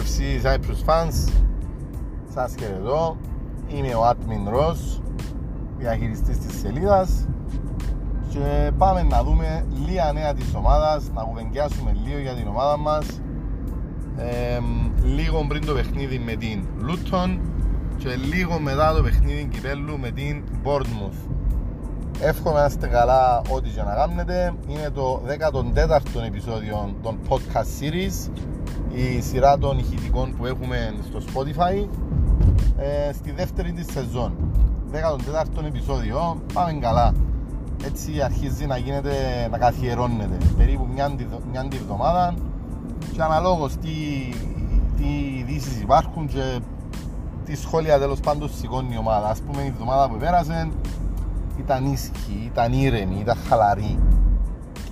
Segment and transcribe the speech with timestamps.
[0.00, 1.32] UFC Cyprus Fans
[2.34, 3.16] Σας χαιρετώ
[3.68, 5.00] Είμαι ο Admin Ross
[5.78, 7.26] Διαχειριστής της σελίδας.
[8.28, 13.06] Και πάμε να δούμε λίγα νέα της ομάδας Να κουβεντιάσουμε λίγο για την ομάδα μας.
[14.16, 14.58] Ε,
[15.02, 17.38] Λίγο πριν το παιχνίδι με την Luton
[17.96, 21.30] Και λίγο μετά το παιχνίδι κυπέλου με την Bournemouth.
[22.20, 24.54] Εύχομαι να είστε καλά ό,τι και να κάνετε.
[24.68, 28.30] Είναι το 14ο επεισόδιο των podcast series
[28.94, 31.86] η σειρά των ηχητικών που έχουμε στο Spotify
[32.78, 34.32] ε, στη δεύτερη της σεζόν.
[34.92, 36.40] 14ο επεισόδιο.
[36.52, 37.14] Πάμε καλά.
[37.84, 40.36] Έτσι αρχίζει να γίνεται να καθιερώνεται.
[40.56, 41.14] Περίπου μια,
[41.50, 42.34] μια εβδομάδα
[43.12, 43.88] και αναλόγως τι,
[44.96, 46.58] τι ειδήσεις υπάρχουν και
[47.44, 49.28] τι σχόλια τέλος πάντων σηκώνει η ομάδα.
[49.28, 50.68] Ας πούμε η εβδομάδα που πέρασε
[51.58, 53.98] ήταν ήσυχη, ήταν ήρεμη, ήταν χαλαρή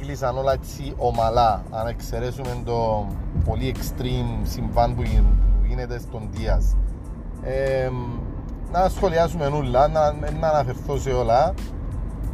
[0.09, 3.07] κύλησαν όλα έτσι ομαλά αν εξαιρέσουμε το
[3.45, 5.03] πολύ extreme συμβάν που
[5.67, 6.77] γίνεται στον Δίας.
[7.43, 7.91] Ε,
[8.73, 11.55] να σχολιάσουμε όλα, να, να αναφερθώ σε όλα.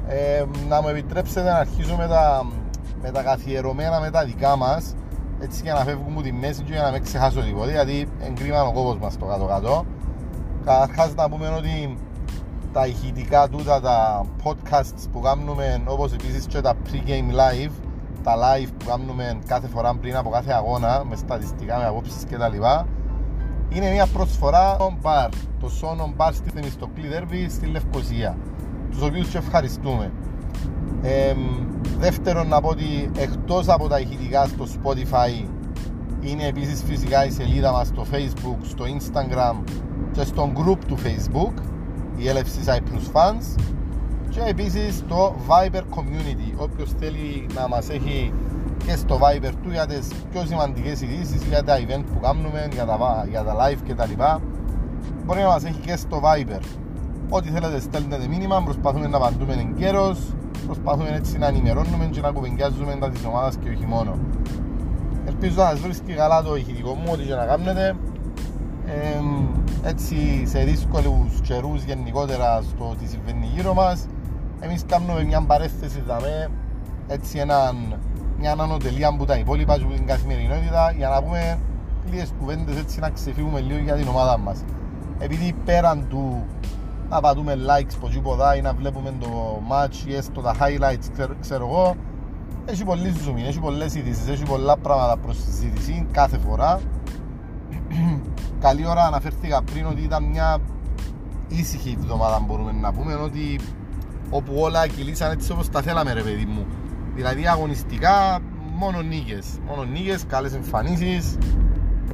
[0.08, 2.46] Ε, να μου επιτρέψετε να αρχίσω με τα,
[3.02, 4.94] με τα καθιερωμένα με τα δικά μας
[5.40, 8.72] έτσι για να φεύγουμε τη μέση και για να μην ξεχάσω τίποτα γιατί εγκρίμαν ο
[8.72, 9.84] κόπος μας το κάτω κάτω
[10.64, 11.98] καταρχάς να πούμε ότι
[12.74, 17.72] τα ηχητικά τούτα, τα podcasts που κάνουμε όπως επίσης και τα pre-game live
[18.22, 22.64] τα live που κάνουμε κάθε φορά πριν από κάθε αγώνα με στατιστικά, με απόψεις κτλ
[23.68, 25.28] είναι μια προσφορά on bar.
[25.60, 28.36] Το Son on bar στη Θεμιστοκλή Δέρβη στη Λευκοσία.
[28.90, 30.12] Τους οποίους και ευχαριστούμε.
[31.02, 31.34] Ε,
[31.98, 35.48] δεύτερον να πω ότι εκτός από τα ηχητικά στο Spotify
[36.20, 39.62] είναι επίσης φυσικά η σελίδα μας στο Facebook, στο Instagram
[40.12, 41.73] και στο group του Facebook
[42.16, 43.62] η LFC Cyprus Fans
[44.28, 46.54] και επίσης το Viber Community.
[46.56, 48.32] Όποιος θέλει να μας έχει
[48.86, 52.84] και στο Viber του για τις πιο σημαντικές ειδήσεις για τα event που κάνουμε, για
[52.84, 54.22] τα, για τα live κτλ
[55.24, 56.60] μπορεί να μας έχει και στο Viber.
[57.28, 60.18] Ό,τι θέλετε στέλνετε μήνυμα προσπαθούμε να απαντούμε εν καιρός
[60.66, 64.18] προσπαθούμε έτσι να ενημερώνουμε και να κουβεντιάζουμε τα της ομάδας και όχι μόνο.
[65.26, 67.96] Ελπίζω να σας βρίσκει καλά το ηχητικό μου ό,τι και να κάνετε
[68.94, 74.06] ε, έτσι σε δύσκολους καιρούς γενικότερα στο τι συμβαίνει γύρω μας
[74.64, 76.50] εμείς κάνουμε μια παρέθεση δαμε,
[77.06, 77.98] έτσι έναν,
[78.38, 81.58] μια ανανοτελεία που τα υπόλοιπα και την καθημερινότητα για να πούμε
[82.10, 84.64] λίγες κουβέντες έτσι να ξεφύγουμε λίγο για την ομάδα μας.
[85.18, 86.44] Επειδή πέραν του
[87.08, 91.34] να πατούμε likes από τίποτα ή να βλέπουμε το match ή έστω τα highlights ξέρω,
[91.40, 91.94] ξέρω εγώ
[92.64, 96.80] έχει πολλή zoom, έχει πολλές ειδήσεις, έχει πολλά πράγματα προς συζήτηση κάθε φορά
[98.64, 100.58] καλή ώρα αναφέρθηκα πριν ότι ήταν μια
[101.48, 103.60] ήσυχη εβδομάδα μπορούμε να πούμε ότι
[104.30, 106.66] όπου όλα κυλήσαν έτσι όπως τα θέλαμε ρε παιδί μου.
[107.14, 108.38] Δηλαδή αγωνιστικά
[108.78, 109.46] μόνο νίκες.
[109.66, 111.38] Μόνο νίκες, καλές εμφανίσεις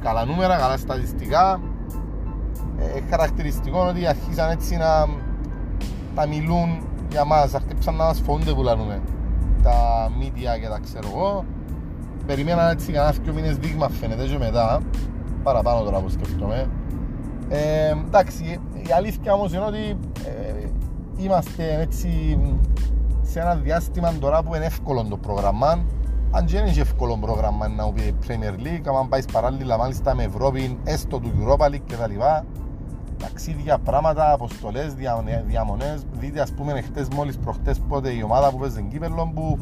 [0.01, 1.61] καλά νούμερα, καλά στατιστικά.
[2.79, 5.07] Ε, χαρακτηριστικό ότι αρχίσαν έτσι να
[6.15, 7.53] τα μιλούν για μας.
[7.53, 9.01] Αρχίσαν να μας φοβούνται που λανούμε
[9.63, 11.45] τα media και τα ξέρω εγώ.
[12.25, 14.81] Περιμέναν έτσι κανένα δύο μήνες δείγμα φαίνεται και μετά
[15.43, 16.69] παραπάνω τώρα που σκεφτόμαι.
[17.49, 18.43] Ε, εντάξει,
[18.87, 20.67] η αλήθεια όμως είναι ότι ε,
[21.17, 22.39] είμαστε έτσι
[23.21, 25.83] σε ένα διάστημα τώρα που είναι εύκολο το πρόγραμμα.
[26.31, 30.77] Αν και είναι εύκολο πρόγραμμα να πει Premier League, αν πάεις παράλληλα μάλιστα με Ευρώπη,
[30.83, 32.19] έστω του Europa League κτλ.
[33.17, 34.93] Ταξίδια, πράγματα, αποστολές,
[35.45, 36.03] διαμονές.
[36.19, 39.57] Δείτε, ας πούμε, χτες μόλις προχτές πότε η ομάδα που παίζει κύπελο που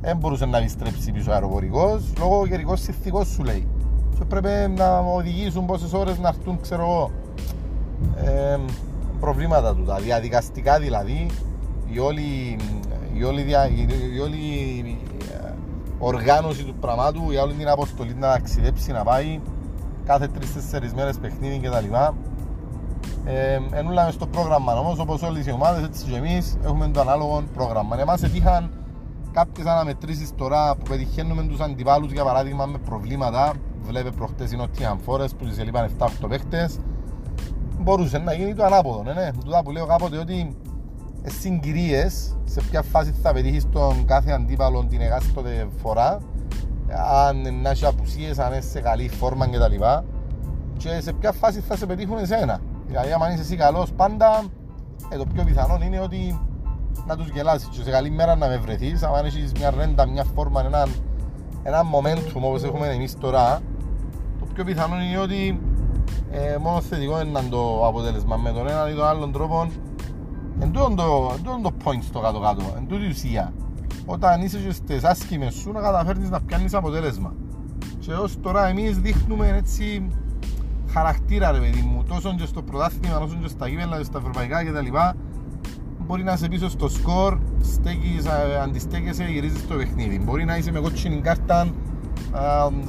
[0.00, 3.68] δεν μπορούσε να επιστρέψει πίσω αεροπορικός λόγω καιρικό συνθηκό σου λέει
[4.18, 7.10] και πρέπει να οδηγήσουν πόσες ώρες να έρθουν ξέρω εγώ
[8.16, 8.58] ε,
[9.20, 11.26] προβλήματα του, τα διαδικαστικά δηλαδή.
[11.92, 12.56] Η όλη,
[13.14, 13.44] η όλη,
[14.14, 14.38] η όλη
[15.32, 15.52] ε,
[15.98, 19.40] οργάνωση του πραγμάτου η όλη την αποστολή να ταξιδέψει να πάει
[20.04, 20.28] κάθε
[20.72, 22.14] 3-4 μέρες παιχνίδι και τα λοιπά.
[23.24, 27.42] Ε, ενούλαμε στο πρόγραμμα όμως όπως όλες οι ομάδες έτσι και εμείς έχουμε το ανάλογο
[27.54, 28.00] πρόγραμμα.
[28.00, 28.70] Εμάς έτυχαν
[29.32, 33.52] κάποιες αναμετρήσεις τώρα που πετυχαίνουμε τους αντιπάλους για παράδειγμα με προβλήματα
[33.86, 36.78] βλέπε προχτές οι Nottingham Forest που τις έλειπαν 7-8 παίχτες
[37.80, 39.30] μπορούσε να γίνει το ανάποδο, ναι, ναι.
[39.44, 40.56] Τούτα που λέω κάποτε ότι
[41.24, 46.18] συγκυρίες σε ποια φάση θα πετύχεις τον κάθε αντίπαλο την εκάστοτε φορά
[47.28, 49.74] αν να έχει απουσίες, αν είσαι σε καλή φόρμα κτλ.
[50.76, 52.60] Και σε ποια φάση θα σε πετύχουν εσένα.
[52.86, 54.44] Δηλαδή, αν είσαι εσύ καλός πάντα,
[55.08, 56.40] ε, το πιο πιθανό είναι ότι
[57.06, 59.02] να τους γελάσεις και σε καλή μέρα να με βρεθείς.
[59.02, 60.86] Αν έχεις μια ρέντα, μια φόρμα, ένα,
[61.62, 63.60] ένα momentum όπως έχουμε εμείς τώρα,
[64.54, 65.60] πιο πιθανό είναι ότι
[66.30, 69.66] ε, μόνος θετικό είναι το αποτέλεσμα με τον έναν ή τον άλλον τρόπο
[70.60, 70.94] εν τούτο
[71.44, 73.52] το, το point στο κάτω κάτω, εν τούτη ουσία
[74.06, 77.34] όταν είσαι και στις άσκημες σου να καταφέρνεις να πιάνεις αποτέλεσμα
[77.98, 80.08] και ως τώρα εμείς δείχνουμε έτσι
[80.94, 84.64] χαρακτήρα ρε παιδί μου, τόσο και στο πρωτάθλημα, όσο και στα γήπεδα και στα ευρωπαϊκά
[84.64, 84.86] κτλ.
[86.06, 88.26] Μπορεί να είσαι πίσω στο σκορ, στέκεις,
[88.62, 90.18] αντιστέκεσαι, γυρίζεις το παιχνίδι.
[90.18, 91.68] Μπορεί να είσαι με κότσινη κάρτα,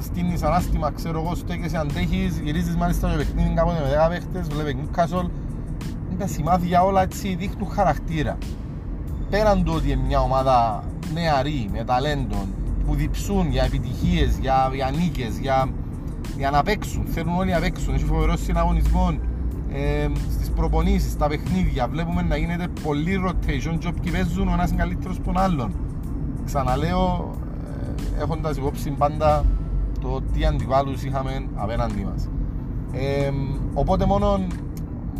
[0.02, 4.74] στείνεις ανάστημα, ξέρω εγώ, στέκεσαι, αντέχεις, γυρίζεις μάλιστα το παιχνίδι κάποτε με 10 παίχτες, βλέπεις
[4.74, 5.28] Νιούκασολ.
[6.18, 8.38] Τα σημάδια όλα έτσι δείχνουν χαρακτήρα.
[9.30, 12.46] Πέραν του ότι είναι μια ομάδα νεαρή, με ταλέντων,
[12.86, 15.68] που διψούν για επιτυχίες, για, για νίκες, για,
[16.36, 17.06] για να παίξουν.
[17.06, 17.94] Θέλουν όλοι να παίξουν.
[17.94, 19.18] Έχει φοβερό συναγωνισμό
[19.72, 21.88] ε, στις προπονήσεις, στα παιχνίδια.
[21.88, 25.72] Βλέπουμε να γίνεται πολύ rotation και όποιοι παίζουν ο ένας είναι καλύτερος από τον άλλον.
[26.44, 27.34] Ξαναλέω,
[28.18, 29.44] ε, έχοντας υπόψη πάντα
[30.00, 32.28] το τι αντιβάλλους είχαμε απέναντί μας.
[32.92, 33.30] Ε,
[33.74, 34.46] οπότε μόνο,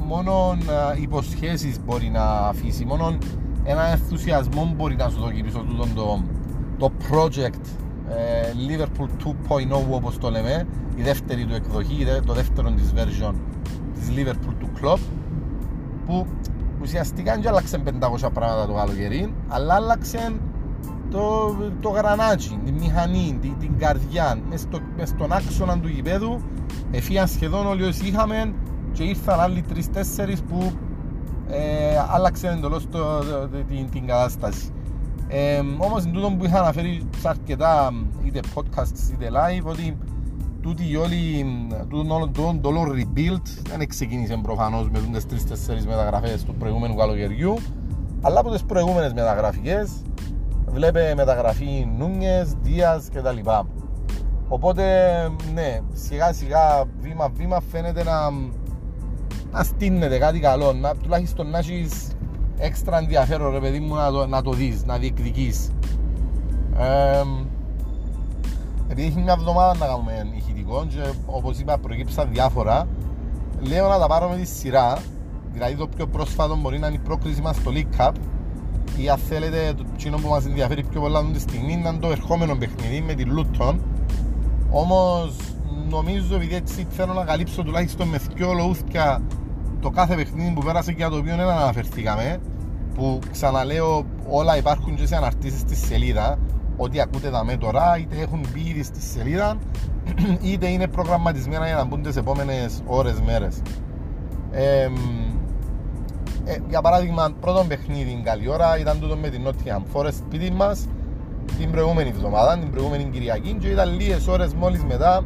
[0.07, 0.57] μόνο
[0.97, 3.17] ε, υποσχέσεις μπορεί να αφήσει, μόνο
[3.65, 6.23] ένα ενθουσιασμό μπορεί να σου δώσει πίσω του το,
[6.79, 7.61] το project
[8.09, 9.09] ε, Liverpool
[9.51, 10.67] 2.0 όπως το λέμε
[10.97, 13.35] η δεύτερη του εκδοχή, το δεύτερο της version
[13.95, 14.99] της Liverpool του Klopp
[16.07, 16.27] που
[16.83, 17.83] ουσιαστικά δεν άλλαξε
[18.25, 20.33] 500 πράγματα το καλοκαιρί αλλά άλλαξε
[21.11, 26.41] το, το γρανάτσι, τη μηχανή, την, την καρδιά μες, στο, μες στον άξονα του γηπέδου
[26.91, 28.55] εφίαν σχεδόν όλοι όσοι είχαμε
[28.93, 30.73] και ήρθαν άλλοι τρεις-τέσσερις που
[31.49, 32.87] ε, άλλαξε εντελώς
[33.69, 34.71] την, την κατάσταση.
[35.29, 37.93] Ε, όμως τούτο που είχα αναφέρει σε αρκετά
[38.25, 39.97] είτε podcasts είτε live ότι
[40.61, 41.47] τούτη η όλη,
[41.89, 42.31] τούτο
[42.61, 47.57] το όλο rebuild δεν ξεκίνησε προφανώς με τις τρεις-τέσσερις μεταγραφές του προηγούμενου καλοκαιριού
[48.21, 49.91] αλλά από τις προηγούμενες μεταγραφικές
[50.77, 53.51] βλέπε μεταγραφή Νούνιες, Δίας κτλ.
[54.49, 54.85] Οπότε
[55.55, 58.31] ναι, σιγά σιγά βήμα βήμα φαίνεται να,
[59.53, 62.09] να στείνεται κάτι καλό, να, τουλάχιστον να έχεις
[62.57, 65.71] έξτρα ενδιαφέρον ρε παιδί μου να το, να το δεις, να διεκδικείς.
[66.79, 67.23] Ε,
[68.91, 72.87] επειδή έχει μια εβδομάδα να κάνουμε ηχητικό και όπως είπα προκύψαν διάφορα,
[73.61, 74.99] λέω να τα πάρω με τη σειρά,
[75.53, 78.13] δηλαδή το πιο πρόσφατο μπορεί να είναι η πρόκληση μας στο League Cup
[78.97, 82.11] ή αν θέλετε το κοινό που μας ενδιαφέρει πιο πολλά αυτή τη στιγμή είναι το
[82.11, 83.75] ερχόμενο παιχνίδι με τη Luton
[84.71, 85.37] όμως
[85.89, 89.23] νομίζω επειδή έτσι θέλω να καλύψω τουλάχιστον με δυο λοούθια
[89.81, 92.39] το κάθε παιχνίδι που πέρασε και για το οποίο δεν αναφερθήκαμε
[92.95, 96.39] που ξαναλέω όλα υπάρχουν και σε αναρτήσεις στη σελίδα
[96.77, 99.57] ότι ακούτε τα με τώρα είτε έχουν μπει ήδη στη σελίδα
[100.51, 103.63] είτε είναι προγραμματισμένα για να μπουν τις επόμενες ώρες, μέρες.
[104.51, 104.89] Ε,
[106.49, 110.87] ε, για παράδειγμα πρώτο παιχνίδι καλή ώρα ήταν τούτο με την Nottingham Forest σπίτι μας
[111.59, 115.25] την προηγούμενη εβδομάδα, την προηγούμενη Κυριακή και ήταν λίγες ώρες μόλις μετά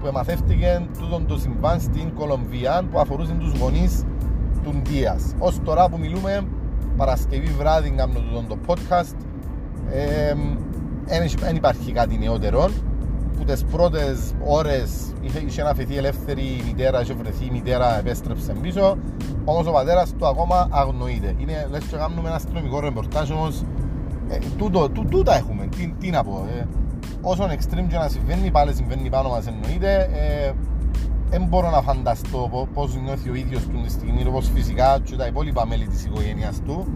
[0.00, 4.04] που εμαθεύτηκε τούτο το συμβάν στην Κολομβία που αφορούσε τους γονείς
[4.62, 5.34] του Ντίας.
[5.38, 6.46] Ως τώρα που μιλούμε,
[6.96, 9.16] Παρασκευή βράδυ κάνω τούτο το podcast,
[11.04, 12.68] δεν ε, υπάρχει κάτι νεότερο.
[13.40, 18.52] Που τις πρώτες ώρες είχε, είχε αφαιθεί ελεύθερη η μητέρα, είχε βρεθεί η μητέρα, επέστρεψε
[18.52, 18.98] πίσω.
[19.44, 21.34] Όμως ο πατέρας του ακόμα αγνοείται.
[21.38, 23.62] Είναι, λες και κάνουμε ένα αστυνομικό ρεπορτάζ όμως,
[24.28, 26.46] ε, τούτο, τού, τούτα έχουμε, τι, τι να πω.
[26.58, 26.66] Ε,
[27.20, 30.10] όσον extreme και να συμβαίνει, πάλι συμβαίνει πάνω μας εννοείται.
[30.12, 30.52] Ε,
[31.30, 35.26] δεν μπορώ να φανταστώ πώς νιώθει ο ίδιος του τη στιγμή, όπως φυσικά και τα
[35.26, 36.86] υπόλοιπα μέλη της οικογένειας του.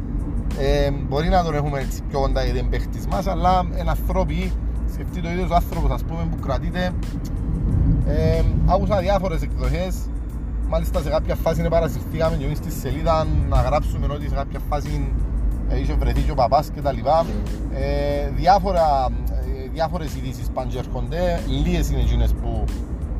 [0.59, 4.53] Ε, μπορεί να τον έχουμε έτσι πιο κοντά γιατί είναι παίχτης μας, αλλά είναι ανθρώποι,
[4.95, 6.93] σκεφτεί το ίδιος άνθρωπος ας πούμε που κρατείται.
[8.07, 9.95] Ε, άκουσα διάφορες εκδοχές,
[10.69, 15.13] μάλιστα σε κάποια φάση παρασυρθήκαμε και εμείς στη σελίδα να γράψουμε ότι σε κάποια φάση
[15.69, 17.27] ε, είχε βρεθεί και ο παπάς και τα λοιπά.
[17.75, 19.09] Ε, διάφορα
[19.73, 22.65] διάφορες ειδήσεις πάνε και έρχονται, λίγες είναι εκείνες που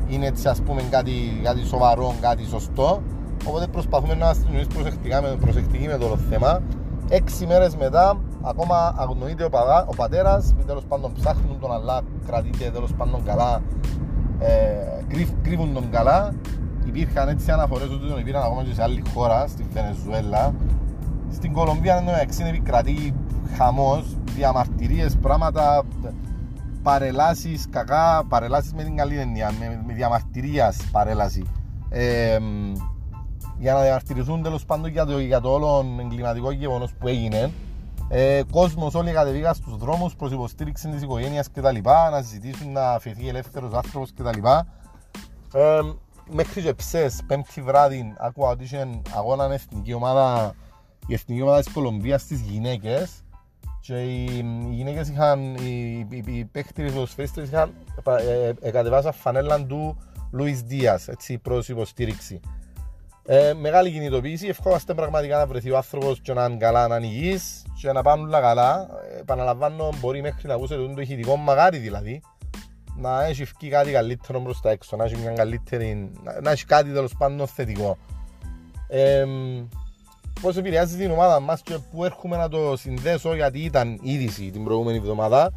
[0.07, 3.01] είναι έτσι ας πούμε κάτι, κάτι σοβαρό, κάτι σωστό
[3.47, 6.61] οπότε προσπαθούμε να είμαστε προσεκτικά, με, προσεκτικοί με το θέμα
[7.09, 12.01] έξι μέρες μετά ακόμα αγνοείται ο, παδά, ο πατέρας ή τέλος πάντων ψάχνουν τον αλλά
[12.25, 13.61] κρατείται τέλος πάντων καλά
[14.39, 16.33] ε, κρύβ, κρύβουν τον καλά
[16.85, 20.53] υπήρχαν έτσι αναφορές ότι τον υπήρχαν ακόμα και σε άλλη χώρα, στη Βενεζουέλα
[21.31, 23.13] στην Κολομβία είναι επικρατεί
[23.57, 25.83] χαμός, διαμαρτυρίες, πράγματα
[26.83, 31.43] παρελάσεις κακά, παρελάσεις με την καλή έννοια, με, με διαμαρτυρίας παρέλαση.
[31.89, 32.37] Ε,
[33.57, 37.51] για να διαμαρτυρηθούν τέλος πάντων για το, για το όλο εγκληματικό γεγονός που έγινε.
[38.09, 41.77] Ε, κόσμος όλοι κατεβήγαν στους δρόμους προς υποστήριξη της οικογένειας κτλ.
[41.83, 44.47] Να ζητήσουν να αφαιθεί ελεύθερος άνθρωπος κτλ.
[45.53, 45.79] Ε,
[46.29, 50.55] μέχρι και ψες, πέμπτη βράδυ, άκουα ότι είχε αγώνα εθνική ομάδα,
[51.07, 53.23] η εθνική ομάδα της Κολομβίας στις γυναίκες
[53.81, 59.97] και οι γυναίκες είχαν, οι, οι, οι παίχτες ποδοσφαίριστες είχαν ε, ε, κατεβάσα φανέλα του
[60.31, 62.39] Λουίς Δίας, έτσι, προς υποστήριξη.
[63.27, 67.05] Ε, μεγάλη κινητοποίηση, ευχόμαστε πραγματικά να βρεθεί ο άνθρωπος και να είναι καλά, να είναι
[67.05, 68.87] υγιής και να πάνε όλα καλά.
[69.15, 72.21] Ε, επαναλαμβάνω, μπορεί μέχρι να ακούσετε το ηχητικό, μαγάρι δηλαδή,
[72.95, 76.65] να έχει βγει κάτι καλύτερο προς τα έξω, να έχει μια καλύτερη, να, να έχει
[76.65, 77.97] κάτι τέλος πάντων θετικό.
[78.87, 79.25] Ε,
[80.41, 84.63] πώς επηρεάζει την ομάδα μας και που έρχομαι να το συνδέσω γιατί ήταν είδηση την
[84.63, 85.53] προηγούμενη εβδομάδα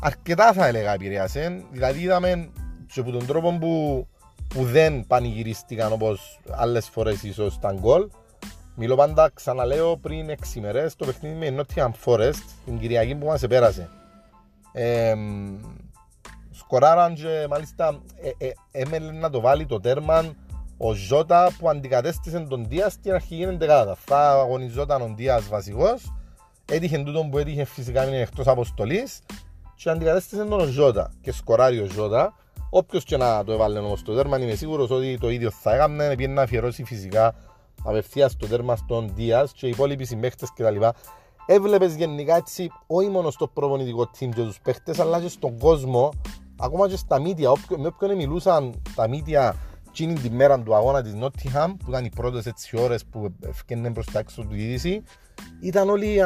[0.00, 2.50] αρκετά θα έλεγα επηρεάσε, δηλαδή είδαμε
[2.92, 4.06] και από τον τρόπο που,
[4.48, 8.08] που δεν πανηγυρίστηκαν όπως άλλες φορές ίσως τα γκολ
[8.78, 13.42] Μιλώ πάντα, ξαναλέω πριν 6 μέρες το παιχνίδι με Nottingham Forest την Κυριακή που μας
[13.42, 13.88] επέρασε.
[14.72, 15.14] Ε,
[16.50, 18.00] σκοράραν και μάλιστα
[18.38, 20.34] ε, ε, έμελε να το βάλει το τέρμα
[20.76, 23.94] ο Ζώτα που αντικατέστησε τον Δίας στην αρχική εντεκάδα.
[23.94, 26.12] Θα αγωνιζόταν ο Δίας βασικός,
[26.64, 29.22] έτυχε τούτο που έτυχε φυσικά είναι εκτός αποστολής
[29.74, 32.34] και αντικατέστησε τον Ζώτα και σκοράρει ο Ζώτα.
[32.78, 36.14] Όποιος και να το έβαλε όμως το τέρμα είμαι σίγουρος ότι το ίδιο θα έκαμε,
[36.16, 37.34] πήγαινε να αφιερώσει φυσικά
[37.84, 40.84] απευθείας στο τέρμα στον Δίας και οι υπόλοιποι συμπαίχτες κτλ.
[41.46, 46.12] Έβλεπες γενικά έτσι όχι μόνο στο προπονητικό team και τους παίχτες αλλά και στον κόσμο
[46.58, 49.56] ακόμα και στα μίδια, με όποιον μιλούσαν τα μίδια
[49.88, 53.92] εκείνη τη μέρα του αγώνα της Nottingham που ήταν οι πρώτες έτσι ώρες που έφυγαν
[53.92, 55.02] προς τα έξω του είδηση
[55.60, 56.22] ήταν όλοι,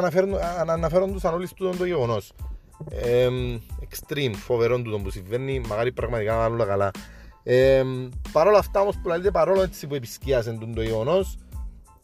[0.67, 2.33] αναφέροντουσαν όλοι στο το γεγονός.
[2.91, 3.29] Ε,
[3.81, 6.91] extreme, φοβερό του που συμβαίνει, μακάρι πραγματικά να όλα καλά.
[7.43, 7.83] Ε,
[8.33, 11.39] Παρ' όλα αυτά όμως που λέτε παρόλο έτσι που επισκίασε το γεγονός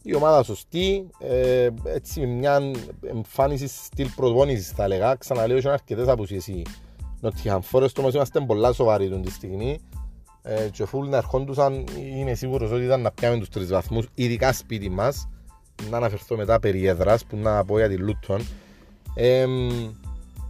[0.07, 2.59] η ομάδα σωστή, ε, έτσι με μια
[3.01, 6.61] εμφάνιση στυλ προπόνησης θα έλεγα, ξαναλέω ότι αρκετές απουσίες οι
[7.21, 9.79] Nottingham Forest, όμως είμαστε πολλά σοβαροί τον τη στιγμή
[10.41, 11.85] ε, και φούλ να ερχόντουσαν,
[12.17, 15.29] είμαι σίγουρος ότι ήταν να πιάμε τους τρεις βαθμούς, ειδικά σπίτι μας,
[15.89, 18.41] να αναφερθώ μετά περί έδρας, που να πω για τη Λούτον.
[19.15, 19.45] Ε,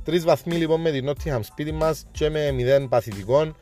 [0.07, 3.55] τρεις βαθμοί λοιπόν με την Nottingham σπίτι μας και με μηδέν παθητικών,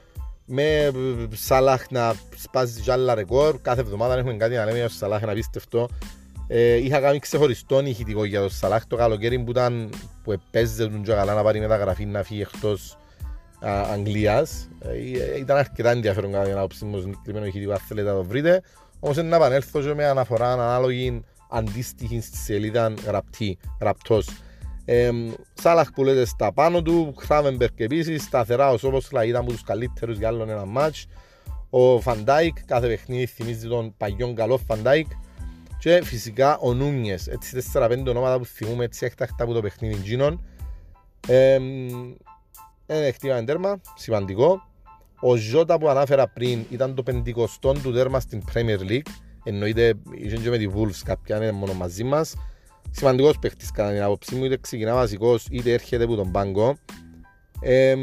[0.45, 0.91] με
[1.33, 3.61] Σαλάχ να σπάζει κι άλλα ρεκόρ.
[3.61, 5.89] Κάθε εβδομάδα έχουμε κάτι να λέμε για τον Σαλάχ, ένα πίστευτο.
[6.47, 9.89] Ε, είχα κάνει ξεχωριστό ηχητικό για τον Σαλάχ το καλοκαίρι που ήταν
[10.23, 12.97] που έπαιζε τον καλά να πάρει μεταγραφή να φύγει εκτός
[13.91, 14.69] Αγγλίας.
[14.79, 18.61] Ε, ήταν αρκετά ενδιαφέρον κατά την άποψη μου συγκεκριμένο ηχητικό αν θέλετε να το βρείτε.
[18.99, 24.27] Όμως να επανέλθω και με αναφορά ανάλογη αντίστοιχη στη σελίδα γραπτή, γραπτός.
[24.85, 25.09] Ε,
[25.53, 30.17] Σάλαχ που λέτε στα πάνω του, Χράβενμπερκ επίσης, σταθερά ο Σόποσλα ήταν από τους καλύτερους
[30.17, 31.07] για άλλον ένα ματς.
[31.69, 35.07] Ο Φαντάικ, κάθε παιχνίδι θυμίζει τον παγιόν καλό Φαντάικ.
[35.79, 40.45] Και φυσικά ο Νούνιες, έτσι 4-5 ονόματα που θυμούμε έτσι έκτακτα από το παιχνίδι γίνον.
[41.27, 41.59] Ε,
[42.85, 44.61] ε, χτύπαμε τέρμα, σημαντικό.
[45.19, 47.03] Ο Ζώτα που ανάφερα πριν ήταν το
[47.61, 49.07] 50 του τέρμα στην Premier League.
[49.43, 52.35] Εννοείται, είχε και με τη Wolves κάποια είναι μόνο μαζί μας
[52.95, 56.77] σημαντικός παίχτης κατά την άποψή μου, είτε ξεκινά βασικός είτε έρχεται από τον πάγκο.
[57.59, 57.95] Ε,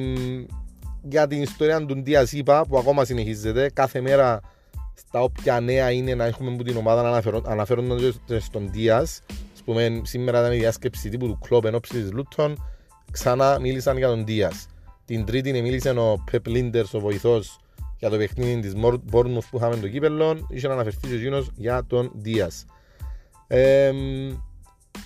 [1.02, 4.40] για την ιστορία του Ντίας είπα που ακόμα συνεχίζεται, κάθε μέρα
[4.94, 9.22] στα όποια νέα είναι να έχουμε από την ομάδα να αναφέρονται στον Ντίας.
[9.60, 12.64] Α πούμε, σήμερα ήταν η διάσκεψη τύπου του κλόπ εν ώψη της Λούτων,
[13.10, 14.66] ξανά μίλησαν για τον Ντίας.
[15.04, 17.58] Την τρίτη μίλησε ο Πεπ Λίντερς, ο βοηθός
[17.98, 18.72] για το παιχνίδι της
[19.12, 22.64] Bournemouth που είχαμε το κύπελο, είχε να αναφερθεί ο Γίνο για τον Ντίας.
[23.46, 23.92] Ε,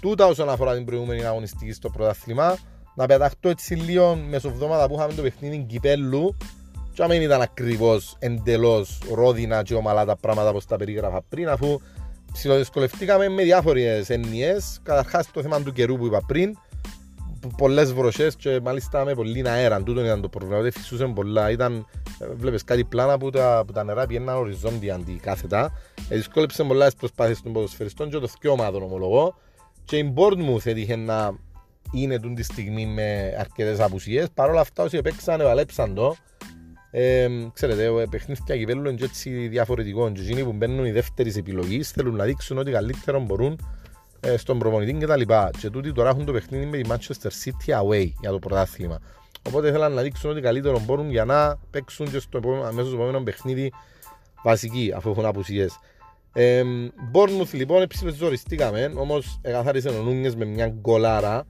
[0.00, 2.57] Τούτα όσον αφορά την προηγούμενη αγωνιστική στο πρωτάθλημα.
[2.95, 6.37] Να πεταχτώ έτσι λίγο μεσοβδόματα που είχαμε το παιχνίδι κυπέλου
[6.93, 11.81] και αν ήταν ακριβώς εντελώς ρόδινα και ομαλά τα πράγματα όπως τα περίγραφα πριν αφού
[12.33, 14.78] ψηλοδυσκολευτήκαμε με διάφορες έννοιες.
[14.83, 16.57] Καταρχάς το θέμα του καιρού που είπα πριν
[17.57, 21.50] πολλές βροχές και μάλιστα με πολύ αέρα τούτο ήταν το πρόβλημα δεν φυσούσαν πολλά.
[21.50, 21.87] Ήταν,
[22.37, 25.73] βλέπεις κάτι πλάνα που τα, που τα νερά πιέναν οριζόντια αντί κάθετα.
[26.09, 29.35] Ε, δυσκόλεψε πολλά τις προσπάθειες των ποδοσφαιριστών και το θκιώμα τον ομολογώ
[29.87, 31.38] και η Bournemouth έτυχε να
[31.93, 34.26] είναι τη στιγμή με αρκετές απουσίες.
[34.35, 36.16] Παρ' όλα αυτά όσοι επέξαν ευαλέψαν το.
[36.90, 40.12] Ε, ξέρετε, παιχνίδια κυπέλλου είναι έτσι διαφορετικό.
[40.12, 43.61] Και εκείνοι που μπαίνουν οι δεύτερες επιλογές θέλουν να δείξουν ότι καλύτερο μπορούν
[44.21, 45.50] ε, στον προπονητή και τα λοιπά.
[45.59, 48.99] Και τούτοι τώρα έχουν το παιχνίδι με τη Manchester City away για το πρωτάθλημα.
[49.47, 52.97] Οπότε θέλουν να δείξουν ότι καλύτερο μπορούν για να παίξουν και στο επόμενο, αμέσως στο
[52.97, 53.73] επόμενο παιχνίδι
[54.43, 55.78] βασική αφού έχουν απουσίες.
[57.11, 61.45] Μπόρνμουθ λοιπόν ψηλοζοριστήκαμε, όμως εκαθάρισε ο Νούνιες με μια γκολάρα.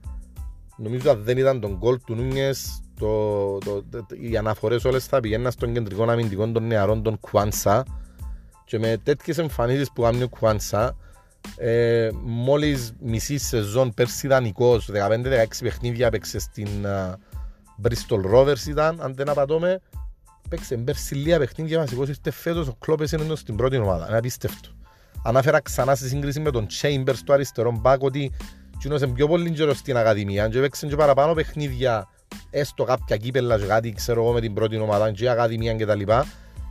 [0.77, 5.19] Νομίζω ότι δεν ήταν τον γκολ του Νούνιες, το, το, το, οι αναφορές όλες θα
[5.19, 7.83] πηγαίνουν στον κεντρικό αμυντικό των νεαρών των Κουάνσα.
[8.65, 10.95] Και με τέτοιες εμφανίσεις που κάνει ο Κουάνσα
[11.55, 17.13] ε, μόλις μισή σεζόν πέρσι ήταν 15-16 παιχνίδια παίξε στην uh,
[17.81, 19.81] Bristol Rovers ήταν, αν δεν απατώμε.
[20.49, 24.76] Παίξε πέρσι λίγα παιχνίδια βασικός ήρθε φέτος ο Κλόπες είναι στην πρώτη ομάδα, είναι απίστευτο
[25.27, 28.31] Ανάφερα ξανά στη σύγκριση με τον Chambers στο αριστερό μπακ ότι
[28.77, 32.07] κοινός είναι πιο πολύ καιρό στην Ακαδημία και παίξαν και παραπάνω παιχνίδια
[32.49, 35.95] έστω κάποια κύπελα και κάτι ξέρω εγώ με την πρώτη ομάδα και Ακαδημία και τα
[35.95, 36.25] λοιπά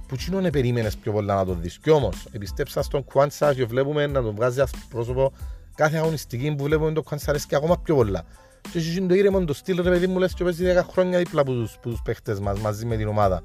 [0.09, 3.65] που κοινό είναι περίμενες πιο πολλά να το δεις και όμως επιστέψα στον Κουάντσας και
[3.65, 5.33] βλέπουμε να τον βγάζει πρόσωπο
[5.75, 8.25] κάθε αγωνιστική που βλέπουμε τον Κουάντσας αρέσει και ακόμα πιο πολλά
[8.73, 11.41] και έχει το ήρεμο το στυλ ρε παιδί μου λες και παίζει 10 χρόνια δίπλα
[11.41, 13.43] από τους, που τους παίχτες μας μαζί με την ομάδα.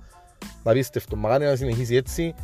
[0.64, 2.36] Απίστευτο, μαγάρι να συνεχίσει έτσι.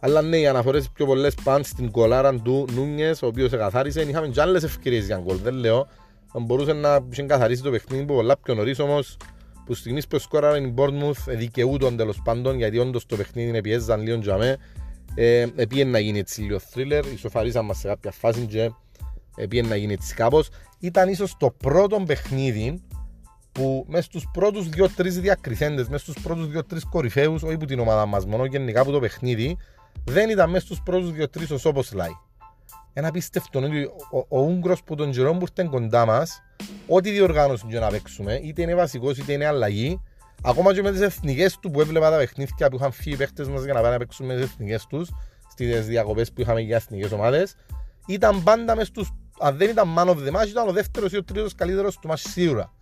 [0.00, 4.00] Αλλά ναι, οι αναφορές πιο πολλές πάνε στην κολάρα του Νούνιες, ο οποίος εκαθάρισε.
[4.00, 5.88] Είχαμε και άλλες ευκαιρίες για γκολ, δεν λέω.
[6.34, 9.16] Αν μπορούσε να καθαρίσει το παιχνίδι που πολλά πιο νωρίς όμως,
[9.66, 14.16] που στιγμής που σκόραρε η Bournemouth δικαιούτον τέλος πάντων, γιατί όντως το παιχνίδι πιέζαν λίγο
[14.16, 14.56] για μέ.
[15.14, 18.70] Ε, επίεν να γίνει έτσι λίγο θρίλερ, ισοφαρίσαν μας σε κάποια φάση και
[19.36, 20.48] επίεν να γίνει έτσι κάπως.
[20.78, 22.82] Ήταν ίσως το πρώτο παιχνίδι
[23.52, 28.06] που μέσα στους πρώτους δύο-τρεις διακριθέντες, μέσα στους πρώτους δύο-τρεις κορυφαίους, όχι που την ομάδα
[28.06, 29.56] μας μόνο, γενικά από το παιχνίδι,
[30.04, 32.10] δεν ήταν μέσα στους πρώτους δύο-τρεις ο Σόπος Λάι.
[32.92, 36.42] Ένα πίστευτο ότι ο, ο Ούγκρος που τον καιρό που ήταν κοντά μας,
[36.86, 40.00] ό,τι διοργάνωση για να παίξουμε, είτε είναι βασικός είτε είναι αλλαγή,
[40.42, 43.48] ακόμα και με τις εθνικές του που έβλεπα τα παιχνίδια που είχαν φύγει οι παίχτες
[43.48, 45.10] μας για να πάνε να παίξουμε με τις εθνικές τους,
[45.50, 47.54] στις διακοπές που είχαμε για εθνικές ομάδες,
[48.06, 51.16] ήταν πάντα μέσα στους, αν δεν ήταν man of the match, ήταν ο δεύτερος ή
[51.16, 52.72] ο τρίτος καλύτερος του match σίγουρα.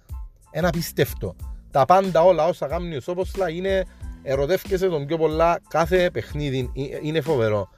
[0.50, 1.36] Ένα πίστευτο.
[1.70, 3.84] Τα πάντα όλα όσα κάνει ο Σόποσλα είναι
[4.24, 6.70] ερωτεύκεσαι τον πιο πολλά κάθε παιχνίδι.
[7.02, 7.68] Είναι φοβερό.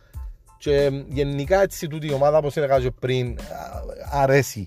[0.59, 3.39] Και γενικά έτσι τούτη η ομάδα, όπως έλεγα και πριν,
[4.11, 4.67] αρέσει.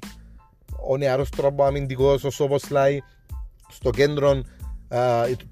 [0.87, 2.99] Ο νεαρός τρόπος αμυντικός, ο Σόποσλάι,
[3.69, 4.41] στο κέντρο,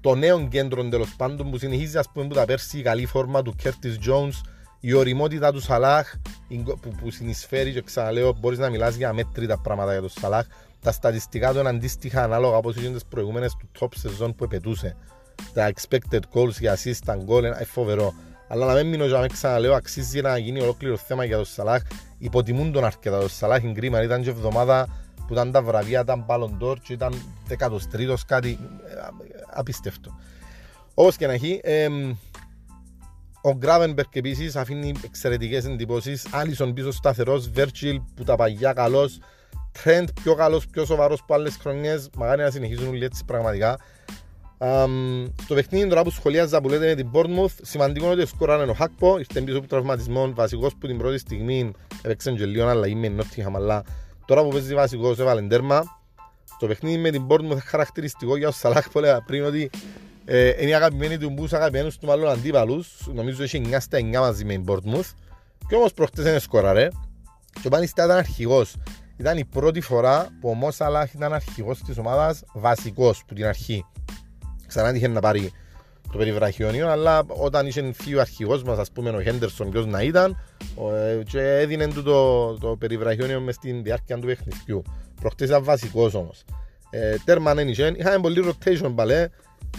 [0.00, 3.42] το νέο κέντρο τέλος πάντων που συνεχίζει ας πούμε που τα πέρσι η καλή φόρμα
[3.42, 4.48] του Κέρτις Jones
[4.80, 6.14] η οριμότητα του Σαλάχ
[6.64, 10.46] που, που συνεισφέρει και ξαναλέω μπορείς να μιλάς για μέτρητα πράγματα για τον Σαλάχ
[10.80, 14.96] τα στατιστικά του είναι αντίστοιχα ανάλογα όπως ήταν τις προηγούμενες του top σεζόν που επετούσε
[15.52, 18.14] τα expected goals για assist, τα goal είναι φοβερό.
[18.48, 21.82] Αλλά να μην μείνω για να ξαναλέω αξίζει να γίνει ολόκληρο θέμα για τον Σαλάχ.
[22.18, 23.62] Υποτιμούν τον αρκετά τον Σαλάχ.
[23.62, 24.88] Είναι κρίμα ήταν και εβδομάδα
[25.26, 27.14] που ήταν τα βραβεία, ήταν Ballon και ήταν
[27.46, 28.58] δεκατοστρίτος κάτι
[29.52, 30.18] απίστευτο.
[30.94, 31.88] Όπως και να έχει, ε,
[33.42, 39.18] ο Γκράβενμπερκ επίσης αφήνει εξαιρετικές εντυπώσεις, Άλισον πίσω σταθερός, Βέρτσιλ που τα παγιά καλός,
[39.82, 43.78] Τρέντ πιο καλός, πιο σοβαρός από άλλες χρονιές, μαγάρι να συνεχίζουν όλοι έτσι πραγματικά.
[44.60, 48.70] Um, στο παιχνίδι τώρα που σχολιάζα που λέτε με την Bournemouth, σημαντικό είναι ότι σκοράνε
[48.70, 52.86] ο Χάκπο, ήρθε πίσω από τραυματισμό, βασικός που την πρώτη στιγμή έπαιξε και λίγο αλλά
[52.86, 53.82] είμαι Νότιχαμ, αλλά
[54.24, 55.82] τώρα που παίζει βασικός έβαλε τέρμα.
[56.56, 59.70] Στο παιχνίδι με την Bournemouth χαρακτηριστικό για ο Σαλάχ που έλεγα πριν ότι
[60.24, 64.18] ε, είναι η αγαπημένη του μπούς αγαπημένους του μάλλον αντίπαλους, νομίζω έχει 9 στα 9
[64.18, 65.10] μαζί με την Bournemouth
[65.68, 66.88] και όμως προχτές είναι σκοραρέ
[67.60, 68.76] και ο Πανιστά ήταν αρχηγός.
[69.16, 73.46] Ήταν η πρώτη φορά που ο Μος Σαλάχ ήταν αρχηγός της ομάδας βασικός που την
[73.46, 73.84] αρχή
[74.68, 75.52] ξανά είχε να πάρει
[76.12, 80.02] το περιβραχιόνιο, αλλά όταν είχε φύγει ο αρχηγός μας, ας πούμε ο Χέντερσον ποιος να
[80.02, 80.36] ήταν,
[80.92, 84.82] ε, και έδινε του το, το περιβραχιόνιο μες στην διάρκεια του παιχνιδιού.
[85.20, 86.44] Προχτές ήταν βασικός όμως.
[86.90, 89.28] Ε, τέρμα δεν είχε, είχαμε πολύ rotation παλέ,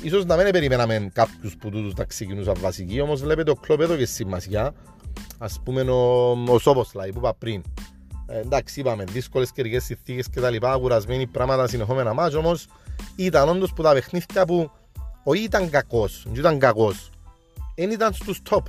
[0.02, 3.96] ίσως να μην περιμέναμε κάποιους που τούτους τα ξεκινούσαν βασικοί, όμως βλέπετε ο κλόπ εδώ
[3.96, 4.74] και σημασία,
[5.38, 7.62] ας πούμε ο, ο Σόποσλαϊ που είπα πριν.
[8.28, 12.68] Ε, εντάξει, είπαμε, δύσκολες καιρικές συνθήκες και τα λοιπά, κουρασμένοι πράγματα συνεχόμενα μάτς, όμως
[13.16, 14.72] ήταν όντως που τα παιχνίδια που
[15.24, 17.10] όχι ήταν κακός, δεν ήταν κακός.
[17.76, 18.64] Δεν ήταν στους top.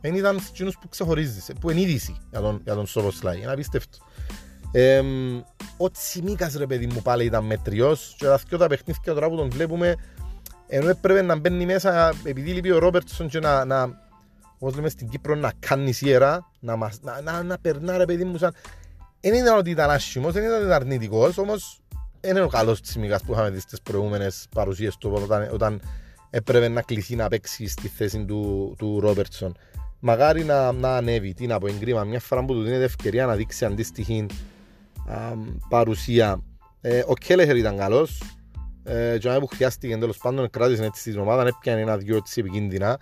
[0.00, 3.36] Δεν ήταν στους που ξεχωρίζεις, που είναι είδηση για τον, για τον Σοβοσλάι.
[3.36, 3.98] Είναι απίστευτο.
[4.72, 5.02] Ε,
[5.76, 9.36] ο Τσιμίκας ρε παιδί μου πάλι ήταν μετριός και τα δυο τα παιχνίδια τώρα που
[9.36, 9.94] τον βλέπουμε
[10.66, 14.04] ενώ έπρεπε να μπαίνει μέσα επειδή λείπει ο Ρόμπερτσον και να, να
[14.58, 18.38] όπως λέμε στην Κύπρο να κάνει σιέρα να, να, να, να περνά ρε παιδί μου
[18.38, 18.54] σαν
[19.20, 21.80] δεν ήταν ότι ήταν άσχημος, δεν ήταν αρνητικός όμως
[22.28, 25.80] είναι ο καλός Τσιμίκας που είχαμε δει στις προηγούμενες παρουσίες του όταν, όταν
[26.30, 29.56] έπρεπε να κληθεί να παίξει στη θέση του, του Ρόμπερτσον.
[30.00, 33.34] Μαγάρι να, να ανέβει, τι να πω, εγκρίμα, μια φορά που του δίνεται ευκαιρία να
[33.34, 34.26] δείξει αντίστοιχη
[35.06, 35.16] α,
[35.68, 36.42] παρουσία.
[36.80, 38.22] Ε, ο Κέλεχερ ήταν καλός,
[38.84, 42.98] ε, και που χρειάστηκε τέλος πάντων κράτησε έτσι την ομάδα, έπιανε ένα-δυο έτσι επικίνδυνα.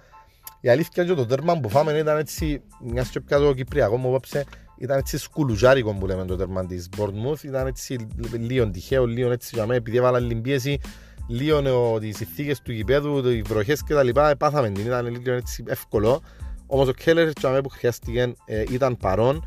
[0.60, 3.96] Η αλήθεια είναι ότι το τέρμα που φάμε ήταν έτσι, μιας και πια το Κυπριακό
[3.96, 4.44] μου απόψε,
[4.78, 9.50] ήταν έτσι σκουλουζάρικο που λέμε το τέρμα της Bournemouth, ήταν έτσι λίγο τυχαίο, λίγο έτσι
[9.54, 10.80] για μένα, επειδή έβαλα λιμπίεση,
[11.28, 14.08] λίγο τις συνθήκε του γηπέδου, οι βροχές κτλ.
[14.38, 16.22] Πάθαμε την, ήταν λίγο έτσι εύκολο.
[16.66, 19.44] Όμως ο Κέλλερ που χρειάστηκε ε, ήταν παρόν.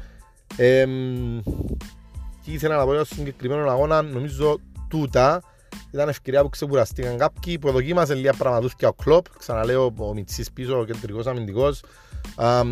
[0.55, 0.85] Ε,
[2.41, 5.41] και ήθελα να πω για το συγκεκριμένο αγώνα, νομίζω τούτα
[5.91, 9.25] ήταν ευκαιρία που ξεκουραστήκαν κάποιοι που δοκίμασε λίγα πραγματούθια ο Κλόπ.
[9.37, 11.81] Ξαναλέω ο Μιτσής πίσω, ο κεντρικός αμυντικός.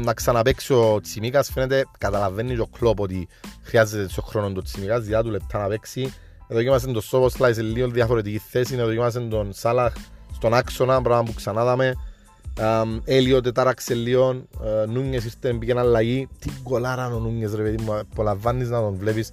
[0.03, 3.27] να ξαναπαίξει ο Τσιμίκας φαίνεται, καταλαβαίνεις ο Κλόπ ότι
[3.63, 6.13] χρειάζεται το χρόνο του Τσιμίκας, διά του λεπτά να παίξει
[6.47, 9.93] Δοκίμασαν τον Σόβος Σλάι σε λίγο διαφορετική θέση, δοκίμασαν τον Σάλαχ
[10.33, 11.93] στον άξονα, πράγμα που ξανά δάμε.
[13.03, 16.27] Έλιο τετάραξε λίγο, ε, Νούνιες ήρθε πήγε ένα αλλαγή.
[16.39, 19.31] Τι γκολάρα ο Νούνιες ρε παιδί μου, απολαμβάνεις να τον βλέπεις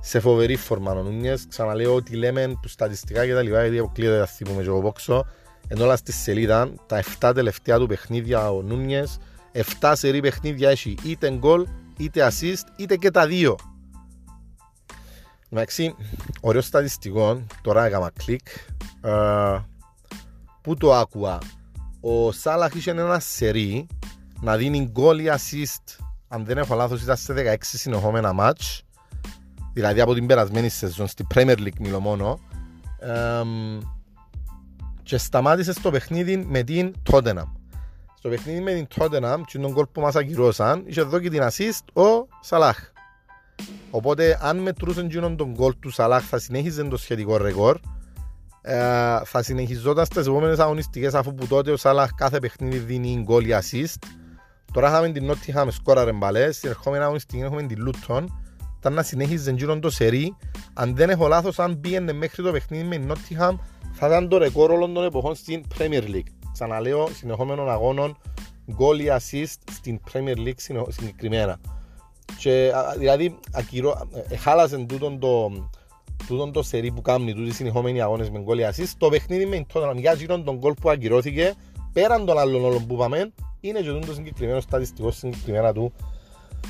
[0.00, 1.46] σε φοβερή φόρμα ο Νούνιες.
[1.48, 5.26] Ξαναλέω ότι λέμε που στατιστικά και τα λοιπά, γιατί αποκλείεται να θυμούμε και εγώ πόξω.
[5.68, 9.18] Ενώ όλα στη σελίδα, τα 7 τελευταία του παιχνίδια ο Νούνιες,
[9.80, 13.56] 7 σερή παιχνίδια έχει είτε γκολ, είτε assist, είτε και τα δύο.
[15.50, 15.94] Εντάξει,
[16.40, 18.46] ωραίος στατιστικός, τώρα έκανα κλικ.
[19.00, 19.58] Ε,
[20.60, 21.38] πού το άκουα.
[22.00, 23.86] Ο Σάλαχ είχε ένα σερί
[24.40, 28.82] να δίνει γκολ ή assist, αν δεν έχω λάθος ήταν σε 16 συνεχόμενα μάτς,
[29.80, 32.38] δηλαδή από την περασμένη σεζόν, στη Premier League μιλώ μόνο,
[32.98, 33.42] ε,
[35.02, 37.48] και σταμάτησες στο παιχνίδι με την Tottenham.
[38.18, 41.42] Στο παιχνίδι με την Tottenham και τον γκολ που μας ακυρώσαν, είχε εδώ και την
[41.42, 42.78] assist ο Σαλάχ.
[43.90, 47.78] Οπότε αν μετρούσαν γίνον τον γκολ του Σαλάχ θα συνέχιζε το σχετικό ρεκόρ.
[48.62, 48.76] Ε,
[49.24, 53.54] θα συνεχιζόταν στις επόμενες αγωνιστικές αφού που τότε ο Σαλάχ κάθε παιχνίδι δίνει γκολ ή
[53.60, 54.08] assist.
[54.72, 58.24] Τώρα είχαμε την Nottingham σκόραρε μπαλές, στην ερχόμενη αγωνιστική έχουμε την Luton.
[58.80, 60.36] Ήταν να συνέχιζε γίνον το σερί.
[60.74, 63.58] Αν δεν έχω λάθος, αν πήγαινε μέχρι το παιχνίδι με την Nottingham
[63.92, 66.30] θα ήταν το ρεκόρ όλων των εποχών στην Premier League.
[66.52, 68.16] Ξαναλέω, συνεχόμενων αγώνων,
[68.72, 71.60] γκολ ή assist στην Premier League συγκεκριμένα.
[72.38, 75.50] Και, δηλαδή, ακυρώ, ε, χάλασε τούτον το,
[76.26, 78.92] τούτον το σερί που κάνει, τούτοι συνεχόμενοι αγώνες με γκολ ή assist.
[78.98, 81.54] Το παιχνίδι με τον για γύρω τον γκολ που ακυρώθηκε,
[81.92, 85.92] πέραν των άλλων όλων που είπαμε, είναι και το συγκεκριμένο στατιστικό συγκεκριμένα του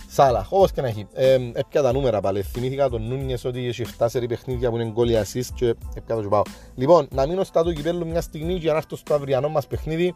[0.08, 1.06] Σάλαχ, όπως και να έχει.
[1.12, 2.42] Ε, έπια τα νούμερα πάλι.
[2.42, 6.28] Θυμήθηκα τον Νούνιες ότι έχει 7 σερί παιχνίδια που είναι γκολ assist και έπια το
[6.28, 6.42] πάω.
[6.74, 10.14] Λοιπόν, να μείνω στα του κυπέλου μια στιγμή και να έρθω στο αυριανό μας παιχνίδι.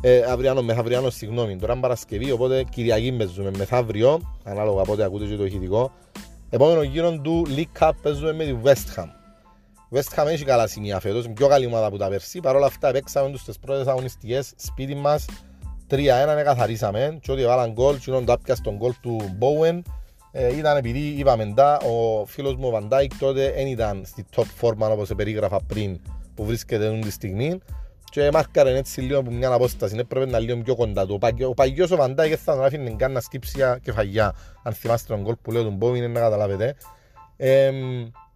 [0.00, 1.56] Ε, αυριανό, μεθαυριανό, συγγνώμη.
[1.56, 5.92] Τώρα είναι Παρασκευή, οπότε Κυριακή παίζουμε μεθαύριο, ανάλογα πότε ακούτε και το ηχητικό.
[6.50, 9.08] Επόμενο γύρο του League Cup παίζουμε με τη West Ham.
[9.90, 12.40] West Ham έχει καλά σημεία φέτος, πιο καλή ομάδα από τα περσί.
[12.40, 15.24] Παρ' όλα αυτά παίξαμε τους στις πρώτες αγωνιστικές σπίτι μας
[15.90, 15.96] 3-1
[16.44, 19.80] καθαρίσαμε και ότι βάλαν γκολ και το άπιαστον γκολ του Bowen
[20.32, 24.44] ε, ήταν επειδή είπαμε τα, ο φίλος μου ο Βαντάικ τότε δεν ήταν στη top
[24.54, 26.00] φόρμα όπως περίγραφα πριν
[26.34, 27.60] που βρίσκεται τη στιγμή
[28.10, 31.20] και μάρκαρε έτσι λίγο από μια απόσταση, έπρεπε να λίγο πιο κοντά του.
[31.48, 35.34] Ο παγιός ο Βαντάικ θα τον άφηνε καν να σκύψει κεφαγιά, αν θυμάστε τον γκολ
[35.42, 36.74] που λέω του Bowen να καταλάβετε.
[37.36, 37.72] Ε,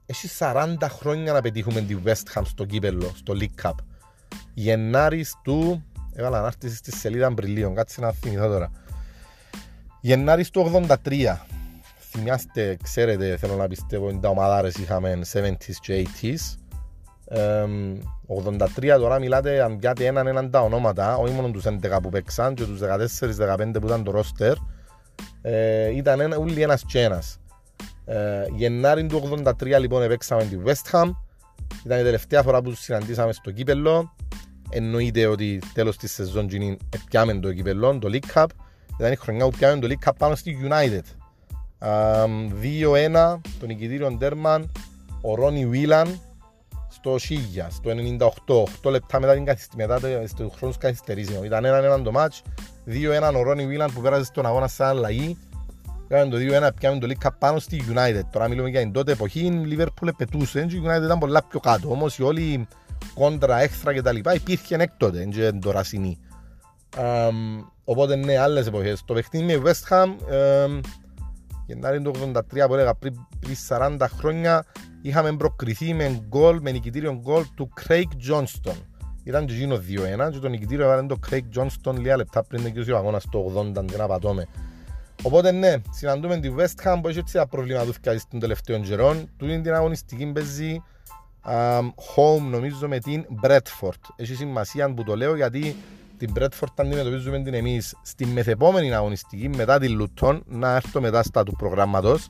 [0.06, 3.74] έχει 40 χρόνια να πετύχουμε τη West Ham στο κύπελο, στο League Cup.
[4.54, 8.70] Γενάρης του Έβαλα ανάρτηση στη σελίδα Αμπριλίων, κάτσε να θυμηθώ τώρα.
[10.00, 11.36] Γενάρης του 83.
[11.98, 16.58] Θυμάστε, ξέρετε, θέλω να πιστεύω, ότι τα ομαδάρες είχαμε 70s και 80s.
[17.24, 17.64] Ε,
[18.26, 22.54] 83 τώρα μιλάτε αν πιάτε έναν έναν τα ονόματα, όχι μόνο τους 11 που παίξαν
[22.54, 24.54] και τους 14-15 που ήταν το ρόστερ.
[25.42, 27.38] Ε, ήταν ένα, ούλοι ένας και ένας.
[28.04, 31.10] Ε, Γενάρη του 83 λοιπόν παίξαμε τη West Ham.
[31.84, 34.14] Ήταν η τελευταία φορά που τους συναντήσαμε στο κύπελο
[34.70, 36.76] εννοείται ότι τέλος της σεζόν γίνει
[37.08, 38.46] πιάμε το κυπελό, το League Cup.
[38.98, 41.02] Ήταν η χρονιά που πιάμε το League Cup πάνω στη United.
[41.80, 44.72] 2-1 το νικητήριο Ντέρμαν
[45.20, 46.20] ο Ρόνι Βίλαν
[46.88, 49.44] στο Σίγια, στο 98 8 λεπτά μετά την
[49.76, 51.44] μετά στο χρόνος καθυστερήσεων.
[51.44, 52.42] Ήταν έναν έναν το μάτς
[52.86, 55.36] 2-1 ο Ρόνι Βίλαν που πέρασε στον αγώνα σαν αλλαγή.
[56.08, 58.20] Κάναμε το 2-1, πιάμε το League Cup πάνω στη United.
[58.30, 61.90] Τώρα μιλούμε για την τότε εποχή, η Liverpool πετούσε, η United ήταν πολλά πιο κάτω.
[61.90, 62.68] Όμως οι όλοι
[63.14, 64.16] κόντρα, έχθρα κτλ.
[64.34, 66.18] Υπήρχε έκτοτε, δεν το ρασινή.
[66.96, 69.02] Um, οπότε ναι, άλλες εποχές.
[69.04, 70.80] Το παιχνίδι με West Ham, um,
[71.66, 74.64] Γενάρη του 83 που έλεγα πριν, πριν 40 χρόνια,
[75.02, 78.76] είχαμε προκριθεί με γκολ, με νικητήριο γκολ του Craig Johnston.
[79.24, 82.90] Ήταν και εκείνο 2-1 και το νικητήριο έβαλε το Craig Johnston λίγα λεπτά πριν τελειώσει
[82.90, 84.46] ο αγώνας το 80, αν δεν απατώμε.
[85.22, 87.94] Οπότε ναι, συναντούμε τη West Ham που έχει έτσι τα προβλήματα του
[88.30, 89.28] των τελευταίων καιρών.
[89.36, 90.82] Του είναι την αγωνιστική παίζει um,
[92.16, 94.00] home νομίζω με την Bradford.
[94.16, 95.76] Έχει σημασία που το λέω γιατί
[96.18, 97.96] την Bradford αντιμετωπίζουμε την εμείς.
[98.02, 102.28] Στη μεθεπόμενη αγωνιστική μετά την Luton να έρθω μετά στα του προγράμματος.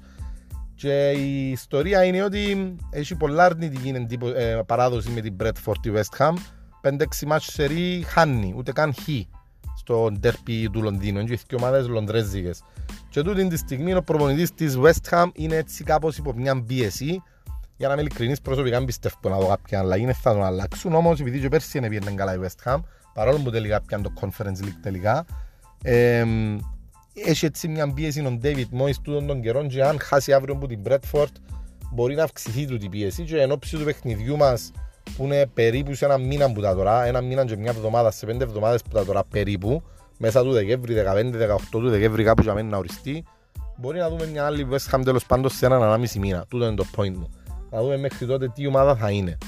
[0.75, 6.19] Και η ιστορία είναι ότι έχει πολλά αρνητική ε, παράδοση με την Bradford τη West
[6.19, 6.35] Ham.
[6.83, 9.09] 5-6 μάτσο σε ρί χάνει, ούτε καν χ
[9.77, 12.63] στο ντέρπι του Λονδίνου, είναι και ομάδες λονδρέζικες.
[13.09, 17.23] Και τούτη τη στιγμή ο προπονητής της West Ham είναι έτσι κάπως υπό μια πίεση
[17.81, 21.21] για να είμαι ειλικρινής προσωπικά πιστεύω να δω κάποια αλλαγή, είναι θα τον αλλάξουν, όμως
[21.21, 22.81] επειδή και πέρσι είναι πήγαινε καλά η West Ham,
[23.15, 25.27] παρόλο που τελικά πιάνε το Conference League τελικά,
[25.83, 26.25] ε,
[27.15, 30.67] έχει έτσι μια πίεση ο David Moyes τούτων των καιρών και αν χάσει αύριο από
[30.67, 31.33] την Bradford
[31.93, 34.71] μπορεί να αυξηθεί τούτη πίεση και εν ώψη του παιχνιδιού μας
[35.17, 38.27] που είναι περίπου σε ένα μήνα που τα τώρα, ένα μήνα και μια εβδομάδα, σε
[38.27, 39.83] πέντε εβδομάδες που τα τώρα περίπου,
[40.19, 43.25] μέσα του Δεκέμβρη, 15-18 του Δεκέμβρη κάπου για μένα να οριστεί,
[43.77, 46.45] μπορεί να δούμε μια άλλη West Ham τέλος πάντων σε έναν ανάμιση μήνα.
[46.49, 47.29] Τούτο είναι το point μου
[47.71, 49.39] να δούμε μέχρι τότε τι ομάδα θα είναι.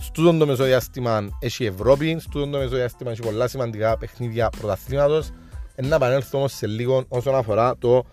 [0.00, 5.30] Στο το μεσοδιάστημα έχει Ευρώπη, στο το μεσοδιάστημα έχει πολλά σημαντικά παιχνίδια πρωταθλήματος.
[5.76, 8.04] Να επανέλθω όμως σε λίγο όσον αφορά το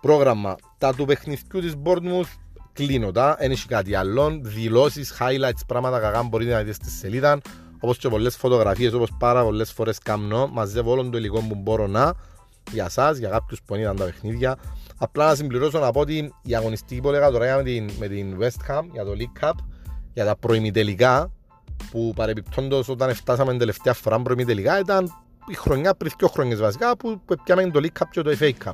[0.00, 0.56] πρόγραμμα.
[0.78, 2.38] Τα του παιχνιδιού της Bournemouth
[2.72, 4.38] κλείνω τα, δεν έχει κάτι άλλο.
[4.42, 7.40] Δηλώσεις, highlights, πράγματα κακά μπορείτε να δείτε στη σελίδα.
[7.80, 11.86] Όπως και πολλές φωτογραφίες, όπως πάρα πολλές φορές κάνω, μαζεύω όλο το υλικό που μπορώ
[11.86, 12.14] να.
[12.72, 14.56] Για εσάς, για κάποιους που είδαν τα παιχνίδια.
[14.96, 18.36] Απλά να συμπληρώσω να πω ότι η αγωνιστική που έλεγα τώρα με την, με την
[18.40, 19.52] West Ham για το League Cup,
[20.12, 21.32] για τα προημιτελικά,
[21.90, 25.12] που παρεμπιπτόντως όταν φτάσαμε την τελευταία φορά προημιτελικά, ήταν
[25.48, 28.72] η χρονιά πριν δύο χρονιές βασικά που πιάμε το League Cup και το FA Cup.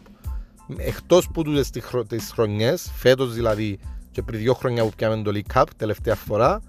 [0.76, 1.70] Εκτός που τούτες
[2.07, 3.78] τις χρονιές, φέτος δηλαδή
[4.11, 6.61] και πριν δύο χρόνια που πιάμε το League Cup, τελευταία φορά,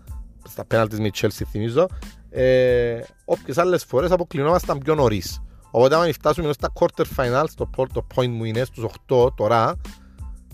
[0.47, 1.88] στα πέναλτις με Chelsea θυμίζω,
[2.29, 5.41] ε, όποιες άλλες φορές αποκλεινόμασταν πιο νωρίς.
[5.77, 9.75] Οπότε αν φτάσουμε στα quarter finals, το, το point μου είναι στους 8 τώρα,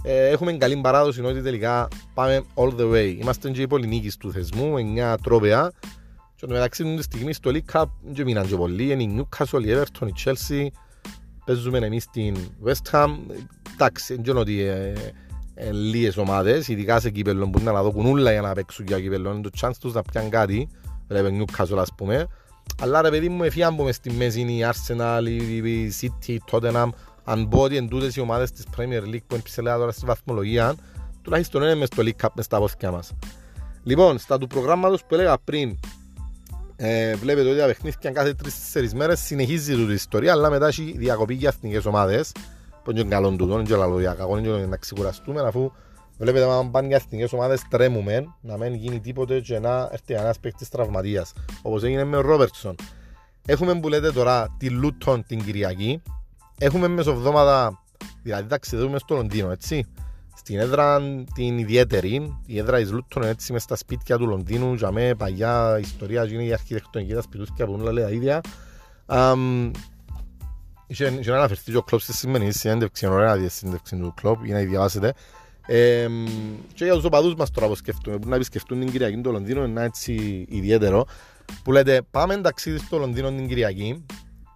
[0.03, 3.15] ε, έχουμε καλή παράδοση ότι τελικά πάμε all the way.
[3.19, 5.71] Είμαστε και οι πολυνίκες του θεσμού, 9 τρόπαια.
[6.35, 8.91] Και το μεταξύ του στιγμή στο League Cup δεν μείναν και πολλοί.
[8.91, 10.67] Είναι η Newcastle, η Everton, η Chelsea.
[11.45, 13.15] Παίζουμε εμείς στην West Ham.
[13.73, 14.93] Εντάξει, δεν ότι ε,
[15.53, 19.33] ε, λίγες ομάδες, ειδικά σε κύπελλον που να δω όλα για να παίξουν για κύπελλον.
[19.33, 20.69] Είναι το chance τους να πιάνε κάτι.
[21.07, 22.27] Βλέπε Newcastle ας πούμε.
[22.81, 25.25] Αλλά ρε παιδί μου, εφιάν που μες στη μέση είναι η Arsenal,
[25.63, 26.89] η City, η Tottenham.
[27.23, 30.75] Αν πω ότι εντούτες οι ομάδες της Premier League που είναι ψηλά τώρα στη βαθμολογία,
[31.21, 33.11] τουλάχιστον είναι μες στο League Cup μες στα πόθηκια μας.
[33.83, 35.79] Λοιπόν, στα του προγράμματος που έλεγα πριν,
[36.75, 40.95] ε, βλέπετε ότι τα παιχνίδια κάθε τρεις-τέσσερις μέρες συνεχίζει τούτη η ιστορία, αλλά μετά έχει
[40.97, 42.31] διακοπή για εθνικές ομάδες,
[42.83, 45.71] που είναι καλό τούτο, είναι και λαλό για κακό, είναι να ξεκουραστούμε, αφού
[46.21, 50.39] Βλέπετε αν πάνε για εθνικές ομάδες τρέμουμε να μην γίνει τίποτε και να έρθει ένας
[50.39, 52.75] παίκτης τραυματίας όπως έγινε με ο Ρόμπερτσον.
[53.45, 56.01] Έχουμε που λέτε τώρα τη Λούτον την Κυριακή.
[56.57, 57.83] Έχουμε μεσοβδόματα,
[58.23, 59.85] δηλαδή ταξιδεύουμε στο Λονδίνο, έτσι.
[60.35, 61.01] Στην έδρα
[61.33, 65.15] την ιδιαίτερη, η έδρα της Λούτον είναι έτσι μες στα σπίτια του Λονδίνου, για με
[65.17, 68.41] παγιά ιστορία, είναι η αρχιτεκτονική τα σπιτούθηκια που όλα λέει τα ίδια.
[70.87, 74.55] Είχε να αναφερθεί και ο Κλόπ στη σημερινή συνέντευξη, είναι ωραία συνέντευξη του Κλόπ, για
[74.55, 75.13] να διαβάσετε.
[75.65, 76.07] Ε,
[76.73, 79.63] και για τους οπαδούς μας τώρα που σκεφτούμε, που να επισκεφτούν την Κυριακή το Λονδίνο,
[79.63, 81.05] είναι έτσι ιδιαίτερο,
[81.63, 84.05] που λέτε πάμε ταξίδι στο Λονδίνο την Κυριακή,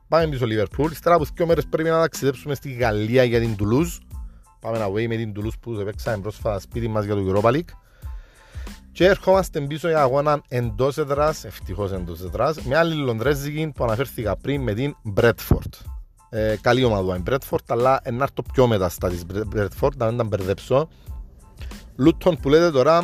[0.08, 3.98] πάμε πίσω Λιβερπούλ, ύστερα από δύο μέρες πρέπει να ταξιδέψουμε στη Γαλλία για την Τουλούζ,
[4.60, 7.74] πάμε away με την Τουλούζ που παίξαμε πρόσφατα σπίτι μας για το Europa League,
[8.92, 14.38] και ερχόμαστε πίσω για αγώνα εντός εδράς, ευτυχώς εντός εδράς, με άλλη Λονδρέζικη που αναφέρθηκα
[14.38, 15.95] πριν με την Bradford.
[16.36, 20.24] Ε, καλή ομάδα η Bradford, αλλά ενάρτω πιο μετά στα της Bradford, να μην τα
[20.24, 20.88] μπερδέψω.
[21.96, 23.04] Λούτον που λέτε τώρα,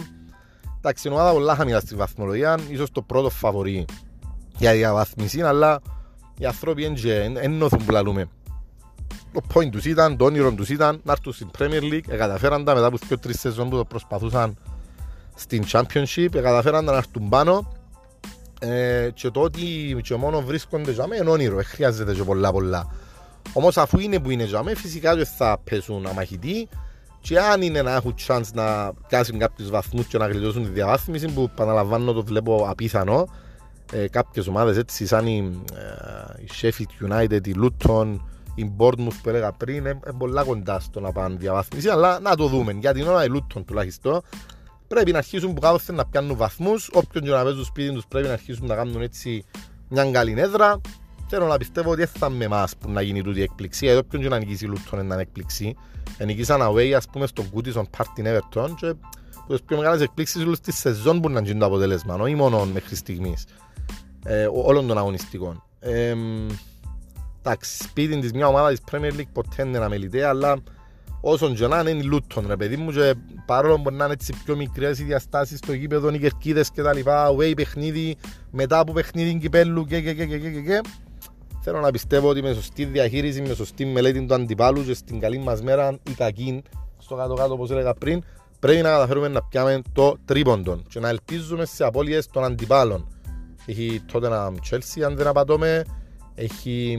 [0.78, 3.86] εντάξει, η ομάδα πολλά χαμηλά στη βαθμολογία, ίσως το πρώτο φαβορή
[4.58, 5.82] για διαβάθμιση, αλλά
[6.38, 6.94] οι άνθρωποι
[7.34, 8.30] δεν νόθουν που λαλούμε.
[9.34, 12.74] Το point τους ήταν, το όνειρο τους ήταν να έρθουν στην Premier League, καταφέραν τα
[12.74, 14.58] μετά από δύο τρεις σεζόν που το προσπαθούσαν
[15.36, 17.72] στην Championship, καταφέραν να έρθουν πάνω
[18.60, 22.52] ε, και το ότι και μόνος βρίσκονται για μένα είναι όνειρο, δεν χρειάζεται και πολλά
[22.52, 22.88] πολλά.
[23.54, 26.68] Όμως αφού είναι που είναι για μένα, φυσικά και θα πέσουν αμαχητοί.
[27.20, 31.28] Και αν είναι να έχουν chance να κάνουν κάποιους βαθμούς και να γλιτώσουν τη διαβάθμιση
[31.28, 33.28] που επαναλαμβάνω το βλέπω απίθανο
[33.92, 38.20] ε, κάποιες ομάδες έτσι σαν η, ε, η Sheffield United, η Luton,
[38.56, 41.90] η Bournemouth που έλεγα πριν είναι πολλά κοντά στο να πάνε διαβάθμιση.
[41.90, 42.72] Αλλά να το δούμε.
[42.72, 44.22] Για την ώρα η Luton τουλάχιστον
[44.88, 46.90] πρέπει να αρχίσουν που κάθονται να πιάνουν βαθμούς.
[46.94, 49.46] Όποιον και να παίζουν σπίτι τους πρέπει να αρχίσουν να κάνουν έτσι
[49.88, 50.82] μια καλή έδρα
[51.34, 54.22] θέλω να πιστεύω ότι θα με εμάς που να γίνει τούτη η έκπληξη εδώ όποιον
[54.22, 55.76] και να νικήσει η Luton είναι έκπληξη
[56.26, 58.94] νικήσαν away ας πούμε στον Goodison Park την Everton και
[59.48, 62.66] που τις πιο μεγάλες εκπλήξεις όλες της σεζόν που να γίνει το αποτέλεσμα όχι μόνο
[62.66, 63.46] μέχρι στιγμής.
[64.26, 65.64] Ε, όλων των αγωνιστικών.
[65.80, 66.16] Ε,
[67.42, 70.56] εντάξει σπίτι της μια ομάδα της Premier League ποτέ είναι αμεληταία αλλά
[71.22, 73.14] όσον και να είναι η Luton ρε παιδί μου και
[73.46, 76.94] παρόλο που να είναι έτσι πιο μικρές οι διαστάσεις στο γήπεδο, οι κερκίδες και τα
[76.94, 78.18] λοιπά away παιχνίδι,
[78.52, 80.82] μετά από παιχνίδι κυπέλου και και και και και και
[81.64, 85.38] Θέλω να πιστεύω ότι με σωστή διαχείριση, με σωστή μελέτη του αντιπάλου και στην καλή
[85.38, 86.64] μας μέρα ή κακή,
[86.98, 88.24] στο κάτω-κάτω όπως έλεγα πριν,
[88.60, 93.08] πρέπει να καταφέρουμε να πιάμε το τρίποντον και να ελπίζουμε σε απώλειες των αντιπάλων.
[93.66, 95.84] Έχει τότε ένα Chelsea αν δεν απατώμε,
[96.36, 96.98] έχει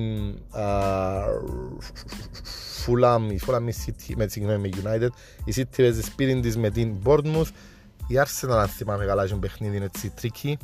[2.86, 5.08] Fulham, η Fulham η City, με, συγγνώμη, με United,
[5.44, 7.48] η City παίζει σπίτι της με την Bournemouth,
[8.06, 10.58] η Arsenal αν θυμάμαι καλά έχει παιχνίδι είναι έτσι tricky,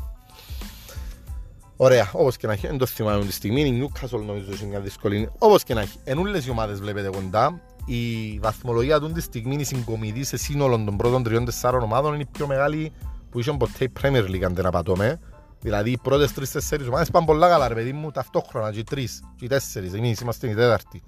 [1.81, 4.81] Ωραία, όπως και να έχει, δεν το θυμάμαι τη στιγμή, η Newcastle νομίζω είναι μια
[4.81, 5.31] δύσκολη.
[5.39, 9.65] Όπως και να έχει, εν όλες οι ομάδες βλέπετε κοντά, η βαθμολογία τούτη στιγμή, η
[9.65, 12.93] συγκομιδή σε σύνολο των πρώτων τριών-τεσσάρων ομάδων είναι η πιο μεγάλη
[13.31, 15.21] που είχε ποτέ η Premier League αν δεν απατώμαι.
[15.61, 19.23] Δηλαδή οι πρώτες τρεις-τέσσερις ομάδες πάνε πολλά καλά ρε παιδί μου, ταυτόχρονα και οι τρεις,
[19.37, 21.03] και οι τέσσερις, εμείς είμαστε οι τέταρτοι.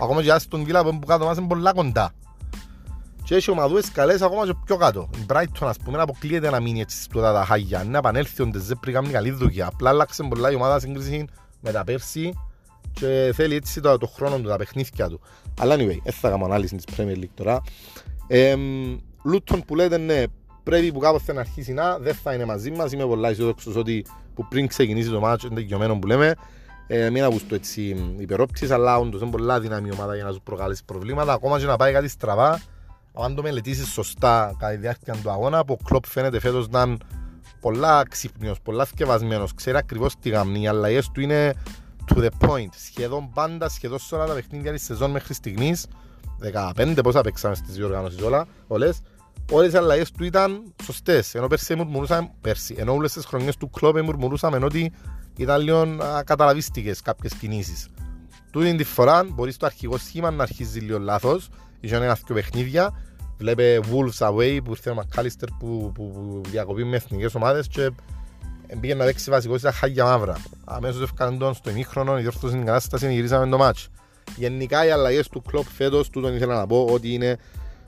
[0.00, 2.12] Ακόμα και η Aston Villa που είναι κάτω μας είναι πολλά κοντά
[3.24, 5.08] και έχει ομαδούες καλές ακόμα και πιο κάτω.
[5.14, 8.74] Η Brighton ας πούμε αποκλείεται να μείνει έτσι στο τα χάγια, να επανέλθει ο Ντεζέ
[8.74, 9.66] πριν κάνει καλή δουλειά.
[9.66, 11.24] Απλά άλλαξε πολλά η ομάδα σύγκριση
[11.60, 12.32] με τα πέρσι
[12.92, 15.20] και θέλει έτσι το, το χρόνο του, τα παιχνίδια του.
[15.60, 17.62] Αλλά anyway, δεν θα κάνω ανάλυση της Premier League τώρα.
[18.26, 18.54] Ε,
[19.24, 20.22] Λούτον που λέτε ναι,
[20.62, 22.92] πρέπει που κάποτε να αρχίσει να, δεν θα είναι μαζί μας.
[22.92, 26.34] Είμαι πολλά αισιόδοξος ότι που πριν ξεκινήσει το μάτσο, είναι τελειωμένο που λέμε.
[26.86, 30.84] ε, μην ακουστώ έτσι υπερόπτης, αλλά όντως είναι πολλά δυναμή ομάδα για να σου προκαλέσει
[30.84, 31.32] προβλήματα.
[31.32, 32.60] Ακόμα και να πάει κάτι στραβά,
[33.14, 36.82] αν το μελετήσεις σωστά κατά τη διάρκεια του αγώνα, που ο Κλόπ φαίνεται φέτος να
[36.82, 36.96] είναι
[37.60, 41.54] πολλά ξύπνιος, πολλά θκευασμένος, ξέρει ακριβώς τι γαμνεί, οι αλλαγές του είναι
[42.14, 42.68] to the point.
[42.86, 45.86] Σχεδόν πάντα, σχεδόν σε όλα τα παιχνίδια της σεζόν μέχρι στιγμής,
[46.74, 49.00] 15 πόσα παίξαμε στις διοργανώσεις όλα, όλες,
[49.50, 51.34] όλες οι αλλαγές του ήταν σωστές.
[51.34, 54.92] Ενώ πέρσι μουρμουρούσαμε, πέρσι, ενώ όλες τις χρονιές του κλόπ μουρμουρούσαμε ότι
[55.36, 57.88] ήταν λίγο καταλαβίστικες κάποιες κινήσεις.
[58.50, 61.48] Τούτη τη φορά μπορείς στο αρχικό σχήμα να αρχίζει λίγο λάθος,
[61.82, 62.92] είχε ένα δύο παιχνίδια,
[63.38, 67.90] βλέπε Wolves away που ήρθε ο Μακάλιστερ που, που, που διακοπεί με εθνικές ομάδες και
[68.80, 70.36] πήγε να παίξει βασικό στα χάγια μαύρα.
[70.64, 73.88] Αμέσως έφκανε τον στο ημίχρονο, η διόρθωση την κατάσταση και γυρίσαμε το μάτς.
[74.36, 77.38] Γενικά οι αλλαγές του Κλοπ φέτος, τούτον ήθελα να πω ότι είναι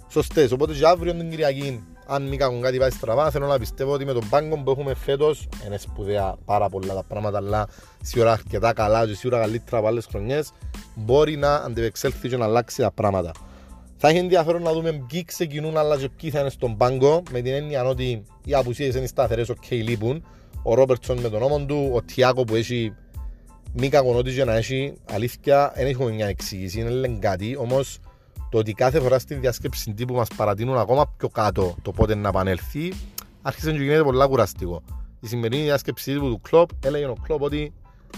[0.09, 0.53] σωστές.
[0.53, 4.05] Οπότε και αύριο την Κυριακή, αν μην κάνουν κάτι πάει στραβά, θέλω να πιστεύω ότι
[4.05, 7.69] με τον πάγκο που έχουμε φέτος, είναι σπουδαία πάρα πολλά τα πράγματα, αλλά
[8.03, 10.51] σίγουρα αρκετά καλά και σίγουρα καλύτερα από άλλες χρονιές,
[10.95, 13.33] μπορεί να αντιπεξέλθει και να αλλάξει τα πράγματα.
[14.07, 17.41] Θα έχει ενδιαφέρον να δούμε ποιοι ξεκινούν αλλά και ποιοι θα είναι στον πάγκο με
[17.41, 20.25] την έννοια ότι οι απουσίες είναι σταθερές, οκ, okay, λείπουν.
[20.63, 22.95] Ο Ρόμπερτσον με τον ώμο του, ο Τιάγκο που έχει
[23.73, 27.99] μη κακονότη για να έχει αλήθεια, δεν έχουμε μια εξήγηση, είναι λένε κάτι, όμως
[28.51, 32.29] το ότι κάθε φορά στη διάσκεψη τύπου μας παρατείνουν ακόμα πιο κάτω το πότε να
[32.29, 32.93] επανέλθει,
[33.43, 34.83] άρχισε και γίνεται πολλά κουραστικό.
[35.21, 37.73] Η σημερινή διάσκεψη τύπου του Κλόπ έλεγε ο Κλόπ ότι,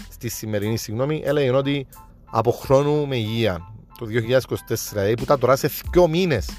[0.09, 1.87] στη σημερινή συγγνώμη, έλεγε ότι
[2.25, 6.49] από χρόνου με υγεία το 2024, δηλαδή που ήταν τώρα σε δύο μήνες.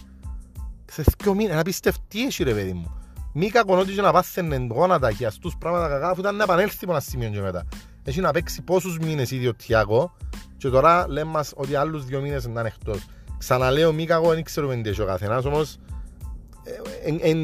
[0.90, 2.92] Σε δύο μήνες, να πιστεύω τι έχει ρε παιδί μου.
[3.32, 6.92] Μη κακονότι και να πάθαινε γόνατα και αστούς πράγματα κακά, αφού ήταν να επανέλθει από
[6.92, 7.66] ένα σημείο και μετά.
[8.04, 10.16] Έχει να παίξει πόσους μήνες ήδη ο Τιάκο
[10.56, 13.06] και τώρα λέμε μας ότι άλλους δύο μήνες να είναι εκτός.
[13.38, 15.78] Ξαναλέω μη κακό, δεν ξέρουμε τι έχει ο καθένας, όμως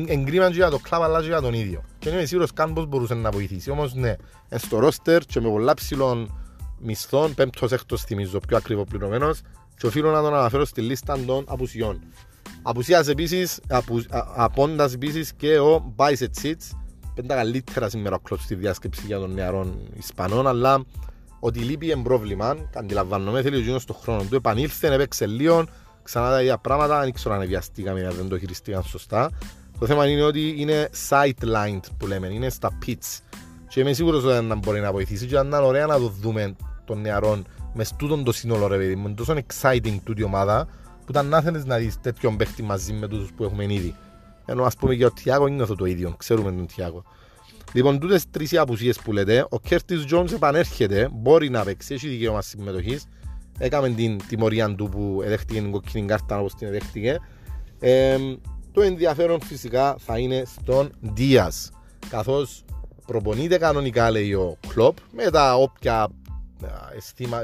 [0.07, 1.83] εγκρίμαν και για το κλαμπ αλλά και για τον ίδιο.
[1.99, 3.71] Και είμαι σίγουρος καν πώς μπορούσε να βοηθήσει.
[3.71, 4.15] Όμως ναι,
[4.57, 6.39] στο ρόστερ και με πολλά ψηλών
[6.79, 9.41] μισθών, πέμπτος έκτος θυμίζω, πιο ακριβό πληρωμένος,
[9.77, 12.01] και οφείλω να τον αναφέρω στη λίστα των απουσιών.
[12.63, 14.03] Απουσίας επίσης, απου,
[14.35, 16.73] απόντας επίσης και ο Μπάισετ Σίτς,
[17.15, 20.85] πέντα καλύτερα σήμερα ο κλόπ στη διάσκεψη για των νεαρών Ισπανών, αλλά
[21.41, 25.65] ότι λείπει είναι πρόβλημα, αντιλαμβάνομαι, θέλει ο Γίνος στον χρόνο του, επανήλθε, έπαιξε λίγο,
[26.03, 29.31] ξανά τα ίδια πράγματα, δεν ξέρω αν βιαστήκαμε, δεν το χειριστήκαν σωστά.
[29.79, 33.19] Το θέμα είναι ότι είναι sidelined που λέμε, είναι στα pits.
[33.69, 36.57] Και είμαι σίγουρος ότι δεν μπορεί να βοηθήσει και αν είναι ωραία να το δούμε
[36.85, 39.07] των νεαρών μες τούτον το σύνολο ρε παιδί μου.
[39.07, 40.67] Είναι τόσο exciting τούτη ομάδα
[41.05, 43.95] που ήταν να θέλεις να δεις τέτοιον παίχτη μαζί με τους που έχουμε ήδη.
[44.47, 47.05] Ενώ ας πούμε για ο Τιάκο είναι αυτό το ίδιο, ξέρουμε τον Τιάκο.
[47.73, 52.09] Λοιπόν, τούτες τρεις οι απουσίες που λέτε, ο Κέρτις Τζόνς επανέρχεται, μπορεί να παίξει, έχει
[52.09, 53.07] δικαίωμα συμμετοχής.
[53.59, 57.19] Έκαμε την τιμωρία του που εδέχτηκε την κοκκίνη κάρτα όπως την εδέχτηκε.
[57.81, 58.17] Ε,
[58.73, 61.71] το ενδιαφέρον φυσικά θα είναι στον Δίας,
[62.09, 62.65] καθώς
[63.07, 66.09] προπονείται κανονικά λέει ο Κλόπ με τα όποια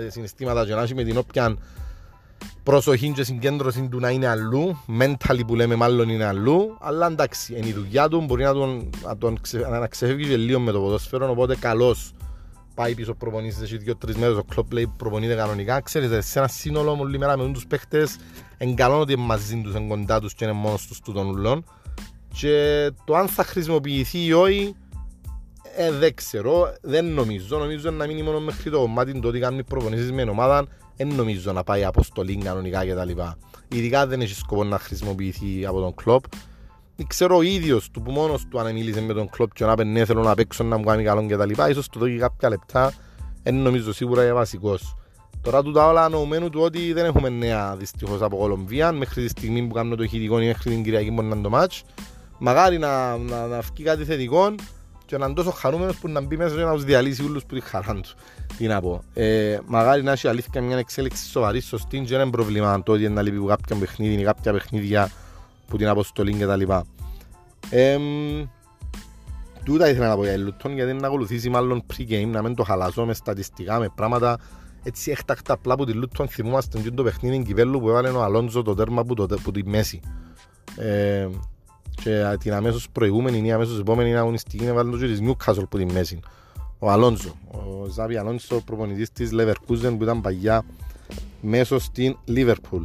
[0.08, 1.56] συναισθήματα και να έχει με την όποια
[2.62, 7.56] προσοχή και συγκέντρωση του να είναι αλλού, mentally που λέμε μάλλον είναι αλλού, αλλά εντάξει,
[7.56, 10.72] είναι η δουλειά του, μπορεί να τον, να τον ξε, να ξεφεύγει και λίγο με
[10.72, 12.12] το ποδόσφαιρο, οπότε καλώς
[12.74, 16.96] πάει πίσω προπονήσεις έχει δύο-τρεις μέρες, ο κλόπ λέει προπονείται κανονικά, ξέρετε, σε ένα σύνολο
[17.00, 18.16] όλη μέρα με τους παίχτες,
[18.58, 21.28] είναι καλό ότι είναι μαζί τους, είναι κοντά τους και είναι μόνος τους του των
[21.28, 21.64] ουλών.
[22.32, 24.74] Και το αν θα χρησιμοποιηθεί ή όχι,
[25.76, 27.58] ε, δεν ξέρω, δεν νομίζω.
[27.58, 30.66] Νομίζω να μείνει μόνο μέχρι το κομμάτι το ότι κάνει προπονήσεις με ομάδα.
[30.96, 33.20] Δεν νομίζω να πάει αποστολή κανονικά κτλ.
[33.68, 36.24] Ειδικά δεν έχει σκοπό να χρησιμοποιηθεί από τον κλοπ.
[37.06, 39.84] Ξέρω ο ίδιος του που μόνος του αν μίλησε με τον κλοπ και να πει
[39.84, 41.52] ναι, θέλω να παίξω να μου κάνει καλό κτλ.
[41.72, 42.92] σω το δώσει κάποια λεπτά.
[43.42, 44.94] Δεν νομίζω σίγουρα για βασικός.
[45.42, 49.28] Τώρα του τα όλα νοουμένου του ότι δεν έχουμε νέα δυστυχώς από Κολομβία μέχρι τη
[49.28, 51.82] στιγμή που κάνουμε το ηχητικό ή μέχρι την Κυριακή μπορεί να είναι το μάτς.
[52.38, 54.54] Μαγάρι να, να, να βγει κάτι θετικό
[55.10, 57.54] και να είναι τόσο χαρούμενος που να μπει μέσα και να τους διαλύσει όλους που
[57.54, 58.14] τη χαρά τους.
[58.56, 59.02] Τι να πω.
[59.14, 63.22] Ε, μαγάρι να έχει αλήθεια μια εξέλιξη σοβαρή, σωστή και είναι πρόβλημα το ότι να
[63.22, 65.10] λείπει κάποια παιχνίδι ή κάποια παιχνίδια
[65.66, 66.84] που την αποστολή και τα λοιπά.
[67.70, 67.98] Ε,
[69.64, 73.04] τούτα ήθελα να πω για Λουτών γιατί να ακολουθήσει μάλλον pre-game, να μην το χαλάσω
[73.04, 74.38] με στατιστικά, με πράγματα
[74.82, 78.62] έτσι έκτακτα απλά που τη Λουτών θυμούμαστε και το παιχνίδι κυπέλου που έβαλε ο Αλόντζο
[78.62, 80.00] το τέρμα που, το, που τη μέση.
[80.76, 81.28] Ε,
[82.02, 85.84] και την αμέσως προηγούμενη ή αμέσως επόμενη αγωνιστική είναι βάλει το της Newcastle που τη
[85.84, 86.20] μέση.
[86.78, 90.62] Ο Αλόνζο, ο Ζάβι Αλόνζο προπονητής της Leverkusen που ήταν παγιά
[91.40, 92.84] μέσω στην Liverpool.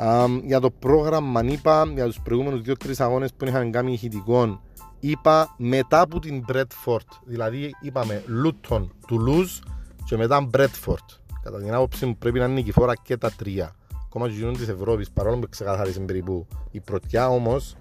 [0.00, 4.60] Um, για το πρόγραμμα είπα για τους προηγούμενους 2-3 αγώνες που είχαν κάνει ηχητικών
[5.00, 9.68] είπα μετά από την Bradford δηλαδή είπαμε Luton, Toulouse
[10.04, 11.06] και μετά Bradford
[11.42, 13.74] κατά την άποψη μου πρέπει να είναι νικηφόρα και τα τρία
[14.04, 17.76] ακόμα και γίνονται της Ευρώπης παρόλο που ξεκαθάρισε περίπου η πρωτιά όμως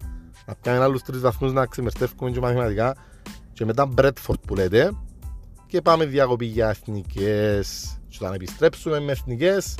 [0.47, 2.95] να κάνουμε άλλους τρεις βαθμούς να ξεμερστεύουμε και μαθηματικά
[3.53, 4.91] και μετά Bradford που λέτε
[5.67, 7.97] και πάμε διακοπή για εθνικές.
[8.09, 9.75] Και όταν επιστρέψουμε με εθνικές,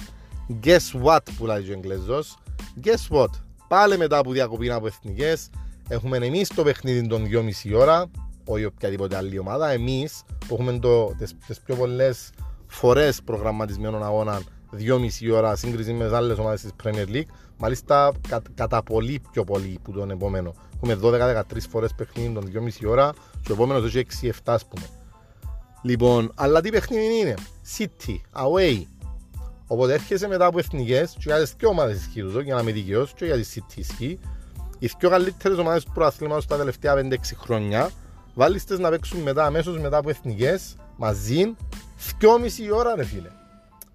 [0.64, 2.38] guess what που λέει ο Εγγλέζος.
[2.84, 3.30] Guess what,
[3.68, 5.50] πάλι μετά από διακοπή από εθνικές,
[5.88, 7.26] έχουμε εμείς το παιχνίδι των
[7.64, 8.06] 2,5 ώρα,
[8.46, 9.70] όχι οποιαδήποτε άλλη ομάδα.
[9.70, 10.80] Εμείς που έχουμε
[11.48, 12.30] τις πιο πολλές
[12.68, 14.42] φορές προγραμματισμένων αγώνα
[14.78, 17.30] 2,5 ώρα σύγκριση με άλλες ομάδες της Premier League.
[17.58, 20.54] Μάλιστα κα, κατά πολύ πιο πολύ που τον επόμενο.
[20.76, 24.86] Έχουμε 12-13 φορές παιχνίδι των 2,5 ώρα, και ο επόμενος έχει 6-7 ας πούμε.
[25.82, 27.34] Λοιπόν, αλλά τι παιχνίδι είναι;
[27.78, 28.82] City, away.
[29.68, 33.08] Οπότε έρχεσαι μετά από εθνικές, και για τις δύο ομάδες ισχύουν, για να είμαι δικαιό,
[33.16, 34.20] και για τη City ισχύει.
[34.80, 37.90] Οι δύο καλύτερες ομάδες του προαθλήματος τα τελευταία 5-6 χρόνια,
[38.34, 41.56] βάλιστε να παίξουν μετά, αμέσως μετά από εθνικές, μαζί,
[42.20, 43.30] 2,5 ώρα, ρε φίλε.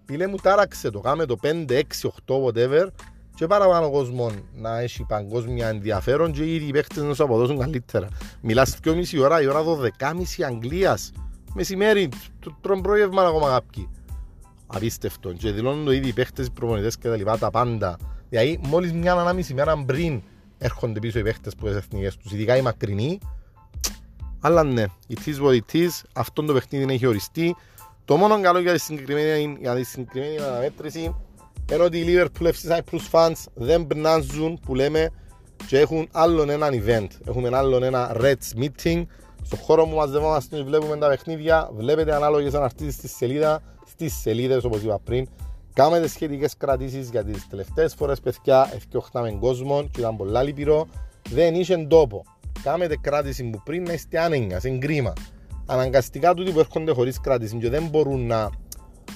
[0.05, 1.83] Φίλε μου τάραξε το, κάμε το 5, 6,
[2.27, 2.87] 8, whatever,
[3.35, 8.09] και παραπάνω κόσμος να έχει παγκόσμια ενδιαφέρον και ήδη οι παίχτες να σου αποδώσουν καλύτερα.
[8.41, 9.62] Μιλάς 2,5 ώρα, η ώρα
[9.99, 11.12] 12.30 Αγγλίας,
[11.55, 12.09] μεσημέρι,
[12.61, 13.89] τρων πρόγευμα ακόμα κάποιοι.
[14.66, 15.33] Απίστευτο.
[15.33, 17.97] Και δηλώνουν το ήδη οι παίχτες, οι προπονητές και τα λοιπά, τα πάντα.
[18.28, 20.22] Δηλαδή, μόλις μια ανάμιση μέρα πριν
[20.59, 23.18] έρχονται πίσω οι παίχτες που είναι εθνικές τους, ειδικά οι μακρινοί.
[24.41, 27.57] Αλλά ναι, it is what it is, αυτό το παιχνίδι έχει οριστεί.
[28.05, 31.14] Το μόνο καλό για τη συγκεκριμένη, για τη συγκεκριμένη αναμέτρηση
[31.75, 35.11] είναι ότι οι Liverpool FC Cyprus fans δεν πνάζουν που λέμε
[35.66, 37.07] και έχουν άλλον ένα event.
[37.27, 39.05] Έχουμε άλλον ένα Reds meeting
[39.43, 44.83] στο χώρο μου μαζευόμαστε, βλέπουμε τα παιχνίδια, βλέπετε ανάλογες αναρτήσεις στη σελίδα, στις σελίδες όπως
[44.83, 45.29] είπα πριν.
[45.73, 50.87] Κάμετε σχετικές κρατήσεις για τις τελευταίες φορές παιδιά, ευκαιοχτάμε κόσμο και ήταν πολλά λυπηρό.
[51.29, 52.25] Δεν είχε τόπο.
[52.62, 55.12] Κάμετε κράτηση που πριν να είστε άνεγγα, σε κρίμα.
[55.66, 58.51] Αναγκαστικά τούτοι που έρχονται χωρίς κράτηση και δεν μπορούν να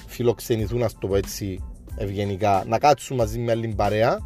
[0.07, 1.63] φιλοξενηθούν, να το πω έτσι
[1.97, 4.17] ευγενικά, να κάτσουν μαζί με άλλη παρέα,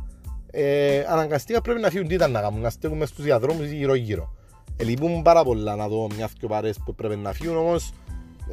[0.51, 4.33] ε, αναγκαστικά πρέπει να φύγουν τι ήταν να κάνουν, να στέκουμε στους διαδρόμους γύρω γύρω.
[4.77, 7.91] Ελείπουν πάρα πολλά να δω μιας δυο παρέες που πρέπει να φύγουν όμως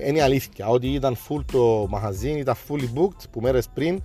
[0.07, 4.03] είναι η αλήθεια ότι ήταν full το μαχαζίν, ήταν fully booked που μέρες πριν.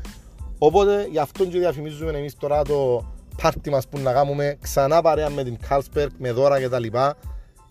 [0.57, 3.05] Οπότε γι' αυτό και διαφημίζουμε εμείς τώρα το
[3.41, 7.15] πάρτι μας που να κάνουμε ξανά παρέα με την Carlsberg με δώρα και τα λοιπά.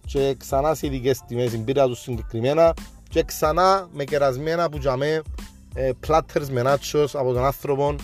[0.06, 2.74] Και ξανά σε ειδικές τιμές την πήρα τους συγκεκριμένα.
[3.08, 5.22] Και ξανά με κερασμένα που τζαμέ
[5.74, 7.94] ε, platters με nachos από τον άνθρωπο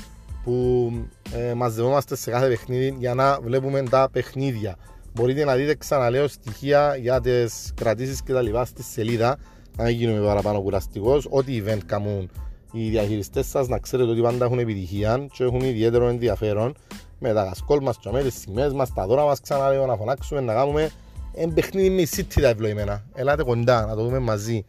[0.45, 0.93] που
[1.33, 4.77] ε, μαζευόμαστε σε κάθε παιχνίδι για να βλέπουμε τα παιχνίδια.
[5.15, 9.39] Μπορείτε να δείτε ξαναλέω στοιχεία για τις κρατήσεις και τα λοιπά στη σελίδα.
[9.77, 11.27] Να μην γίνουμε παραπάνω κουραστικός.
[11.31, 12.31] Ό,τι event κάνουν
[12.73, 16.75] οι διαχειριστές σας, να ξέρετε ότι πάντα έχουν επιτυχία και έχουν ιδιαίτερο ενδιαφέρον
[17.19, 19.41] με τα κασκόλ μας, με τις σημαίες μας, τα δώρα μας.
[19.41, 20.91] Ξαναλέω να φωνάξουμε, να κάνουμε
[21.35, 23.05] ένα παιχνίδι με city τα ευλογημένα.
[23.15, 24.65] Ελάτε κοντά να το δούμε μαζί.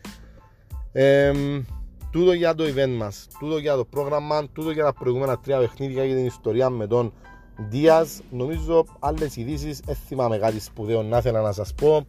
[0.92, 1.32] Ε,
[2.12, 6.06] τούτο για το event μας, τούτο για το πρόγραμμα, τούτο για τα προηγούμενα τρία παιχνίδια
[6.06, 7.14] για την ιστορία με τον
[7.68, 12.06] Ντίας, νομίζω άλλες ειδήσεις, δεν θυμάμαι κάτι σπουδαίο να ήθελα να σας πω.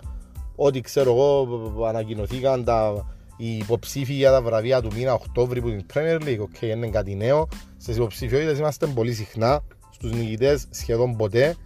[0.57, 5.87] Ό,τι ξέρω εγώ, ανακοινωθήκαν τα, οι υποψήφοι για τα βραβεία του μήνα Οκτώβρη που την
[5.95, 6.39] Premier League.
[6.41, 7.49] Οκ, okay, είναι κάτι νέο.
[7.77, 9.61] Στις υποψηφιότητες είμαστε πολύ συχνά.
[9.91, 11.57] Στους νικητές σχεδόν ποτέ.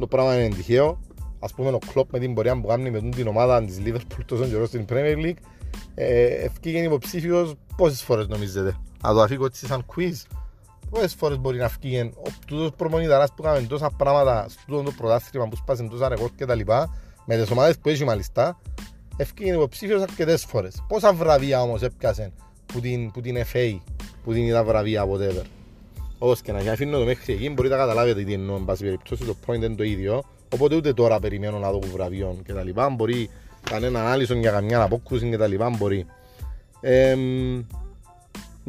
[0.00, 1.00] Το πράγμα είναι τυχαίο.
[1.38, 4.44] Α πούμε, ο Κλοπ με την πορεία που κάνει με την ομάδα της Liverpool τόσο
[4.44, 5.38] καιρό στην Premier League.
[5.94, 10.12] Ε, ευκήγεν υποψήφιος πόσες φορές νομίζετε; Να το αφήγω έτσι σαν quiz.
[10.90, 15.48] Πόσες φορές μπορεί να φύγει ο τούτος προμονηταράς που κάνουν τόσα πράγματα στο το πρωτάθλημα
[15.48, 16.94] που σπάσουν τόσα ρεκόρ και τα λοιπά
[17.24, 18.60] με τις ομάδες που έχει μάλιστα
[19.16, 20.84] ευκήγε υποψήφιος αρκετές φορές.
[20.88, 22.32] Πόσα βραβεία όμως έπιασε
[22.66, 23.78] που την, που την FA
[24.24, 25.44] που την είδα βραβεία whatever.
[26.18, 28.84] Όπως και να και αφήνω το μέχρι εκεί μπορείτε να καταλάβετε τι εννοώ εν πάση
[28.84, 30.22] περιπτώσει το point είναι το ίδιο
[30.54, 33.30] οπότε ούτε τώρα περιμένω να δω βραβείων και τα λοιπά μπορεί
[33.70, 36.06] κανένα ανάλυση για καμιά απόκρουση και τα λοιπά μπορεί.
[36.80, 37.16] Ε,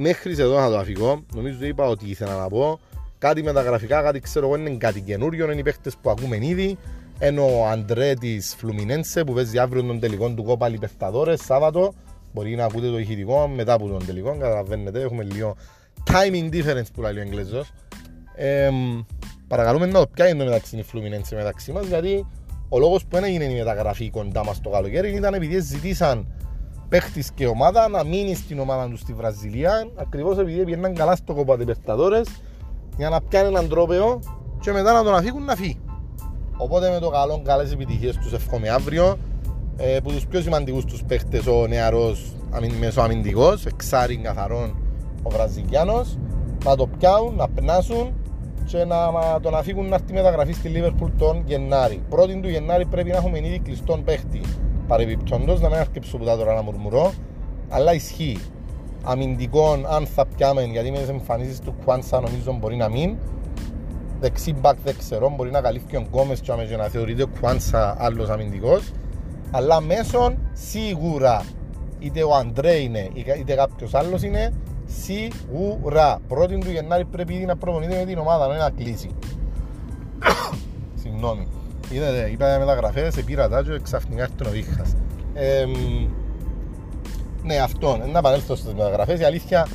[0.02, 1.24] Μέχρι εδώ να το αφηγώ.
[1.36, 2.80] Νομίζω είπα ότι ήθελα να πω.
[3.18, 5.52] Κάτι με τα γραφικά, κάτι ξέρω εγώ είναι κάτι καινούριο.
[5.52, 6.78] Είναι οι παίχτε που ακούμε ήδη.
[7.20, 11.94] Ενώ ο Αντρέ της Φλουμινένσε που παίζει αύριο τον τελικό του Κόπα Λιπερταδόρε Σάββατο.
[12.34, 14.38] Μπορεί να ακούτε το ηχητικό μετά από τον τελικό.
[14.40, 15.56] Καταλαβαίνετε, έχουμε λίγο
[16.12, 17.72] timing difference που λέει ο Εγγλέζος.
[18.36, 18.70] Ε,
[19.48, 22.26] παρακαλούμε να το πιάνει το μεταξύ η Φλουμινένσε μεταξύ μας γιατί
[22.70, 26.28] ο λόγος που έγινε η μεταγραφή κοντά μας το καλοκαίρι ήταν επειδή ζητήσαν
[26.90, 31.34] παίχτης και ομάδα να μείνει στην ομάδα τους στη Βραζιλία ακριβώς επειδή πήγαιναν καλά στο
[31.34, 32.28] κόπα Περταδόρες
[32.98, 34.20] για να πιάνει έναν τρόπαιο
[34.60, 35.80] και μετά να τον αφήγουν να φύγει.
[36.58, 39.18] Οπότε με το καλό καλές επιτυχίες τους εύχομαι αύριο
[39.78, 42.34] ε, που τους πιο σημαντικούς τους παίχτες ο νεαρός
[42.80, 44.76] μεσοαμυντικός εξάρι καθαρόν
[45.24, 46.18] ο Βραζιλιάνος
[46.64, 48.14] να το πιάουν, να περνάσουν
[48.70, 48.98] και να
[49.42, 52.02] τον αφήγουν να έρθει μεταγραφή στη Λίβερπουλ τον Γενάρη.
[52.10, 54.42] Πρώτη του Γενάρη πρέπει να έχουμε ήδη κλειστόν παίχτη.
[54.88, 57.12] Παρεμπιπτόντως, να μην αρκεψω που τα τώρα να μουρμουρώ,
[57.70, 58.40] αλλά ισχύει.
[59.04, 63.16] Αμυντικών, αν θα πιάμε, γιατί με τις εμφανίσεις του Κουάνσα νομίζω μπορεί να μην.
[64.20, 68.30] Δεξί μπακ δεν ξέρω, μπορεί να καλύφθει ο Γκόμες και να θεωρείται ο Κουάνσα άλλος
[68.30, 68.92] αμυντικός.
[69.52, 71.44] Αλλά μέσον σίγουρα
[72.00, 74.54] είτε ο Αντρέ είναι είτε κάποιος άλλος είναι,
[75.04, 76.20] σίγουρα.
[76.28, 79.10] Πρώτη του Γενάρη πρέπει ήδη να προπονείται με την ομάδα, να να κλείσει.
[81.02, 81.48] Συγγνώμη.
[81.90, 84.96] Είδατε, είπα μεταγραφέ, σε πήρα τα και ξαφνικά έρθει ο Βίχας.
[85.34, 85.66] Ε,
[87.44, 87.98] ναι, αυτό.
[88.12, 89.20] Να επανέλθω στις μεταγραφές.
[89.20, 89.68] Η αλήθεια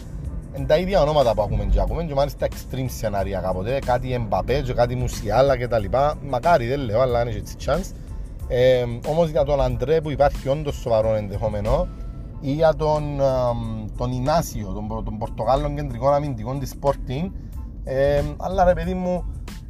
[0.56, 3.78] είναι τα ίδια ονόματα που έχουμε και ακούμε και μάλιστα extreme σενάρια κάποτε.
[3.86, 5.84] Κάτι Εμπαπέ και κάτι Μουσιάλα κτλ.
[6.28, 7.94] Μακάρι δεν λέω, αλλά είναι έτσι chance.
[8.48, 11.88] Ε, Όμως για τον Αντρέ που υπάρχει όντως σοβαρό ενδεχόμενο
[12.40, 13.02] ή για τον,
[13.96, 17.30] τον Ινάσιο, τον, τον Πορτογάλο κεντρικό αμυντικό της Sporting.
[17.84, 19.24] Ε, αλλά ρε παιδί μου,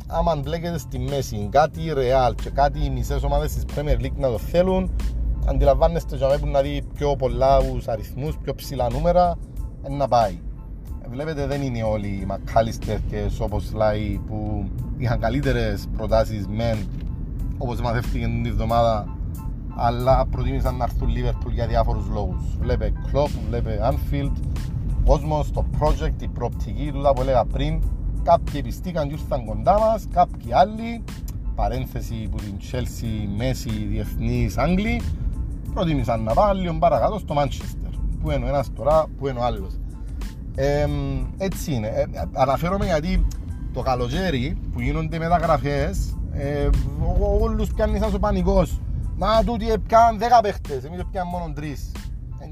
[0.07, 4.39] άμα μπλέκεται στη μέση κάτι Real και κάτι μισές ομάδες της Premier League να το
[4.39, 4.91] θέλουν
[5.47, 7.57] αντιλαμβάνεστε για μένα να δει πιο πολλά
[7.87, 9.39] αριθμούς, πιο ψηλά νούμερα
[9.89, 10.39] να πάει.
[11.09, 14.65] Βλέπετε δεν είναι όλοι οι Μακάλιστερ και όπως λέει που
[14.97, 16.79] είχαν καλύτερες προτάσεις μεν
[17.59, 19.14] όπως μαθεύτηκε την εβδομάδα
[19.77, 22.57] αλλά προτίμησαν να έρθουν Liverpool για διάφορους λόγους.
[22.61, 24.33] Βλέπε Klopp, βλέπε Anfield,
[25.05, 27.81] κόσμος, το project, η προοπτική, τούτα που έλεγα πριν
[28.25, 31.05] Κάποιοι πιστήκαν και ήρθαν κοντά μας, κάποιοι άλλοι,
[31.55, 35.01] παρένθεση που την Chelsea, Messi, διεθνείς Άγγλοι,
[35.75, 37.93] προτίμησαν να πάνε λίγο παρακάτω στο Manchester.
[38.23, 39.79] Που είναι ο ένας τώρα, που είναι ο άλλος.
[40.55, 40.87] Ε,
[41.37, 41.87] έτσι είναι.
[41.87, 43.27] Ε, αναφέρομαι γιατί
[43.73, 46.69] το καλοκαίρι που γίνονται μεταγραφές, ε,
[47.41, 48.81] όλους πιάνει σαν ο πανικός.
[49.17, 51.63] Μα τούτοι πιάνουν 10 παίχτες, εμείς πιάνουν μόνο 3.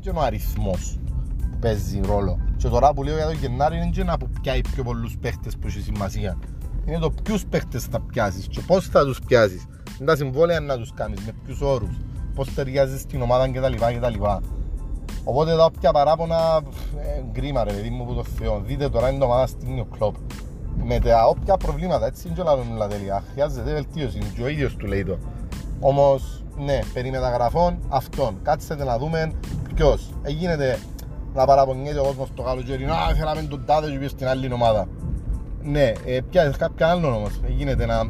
[0.05, 0.99] Είναι ο αριθμός
[1.39, 2.39] που παίζει ρόλο.
[2.57, 5.67] Και τώρα που λέω για το Γενάρη είναι και να πιάει πιο πολλούς παίχτες που
[5.67, 6.39] έχει σημασία.
[6.87, 9.67] Είναι το ποιους παίχτες θα πιάσεις και πώς θα τους πιάσεις.
[10.01, 11.97] Είναι τα συμβόλαια να τους κάνεις, με ποιους όρους,
[12.35, 13.75] πώς ταιριάζεις στην ομάδα κτλ.
[13.75, 14.23] κτλ.
[15.25, 16.61] Οπότε εδώ όποια παράπονα
[16.99, 18.61] ε, γκρίμα ρε παιδί μου που το θεώ.
[18.61, 20.15] Δείτε τώρα είναι το ομάδα στην Νιο Κλόπ.
[20.85, 23.23] Με τα όποια προβλήματα, έτσι είναι και όλα όλα τέλεια.
[23.33, 25.19] Χρειάζεται βελτίωση, και ο ίδιος του λέει το.
[25.81, 28.39] Όμως, ναι, περί μεταγραφών αυτών.
[28.43, 29.33] Κάτσετε να δούμε
[29.75, 30.11] ποιος.
[30.23, 30.79] Εγίνεται
[31.35, 34.89] να παραπονιέται ο κόσμος το καλοκαίρι να θέλαμε τον τάδε και στην άλλη ομάδα
[35.63, 37.41] ναι, ε, πιάσεις κάποιον άλλον όμως.
[37.47, 38.05] Γίνεται να,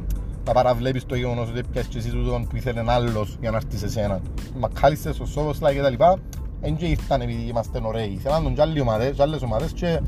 [0.44, 3.78] να παραβλέπεις το γεγονός ότι πιάσεις και εσύ τούτον που ήθελε άλλος για να έρθεις
[3.78, 4.20] σε σένα.
[4.58, 6.18] Μακάλιστες, ο Σόβοσλα και τα λοιπά.
[6.60, 8.18] Δεν και ήρθαν επειδή είμαστε ωραίοι.
[8.22, 10.00] Θέλαν τον και άλλοι ομάδες, και άλλες ομάδες και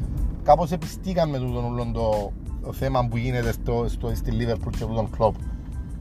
[0.43, 2.33] κάπως επιστήκαν με τούτον όλο το,
[2.63, 5.35] το θέμα που γίνεται στο, στο, στη Liverpool και τούτον κλόπ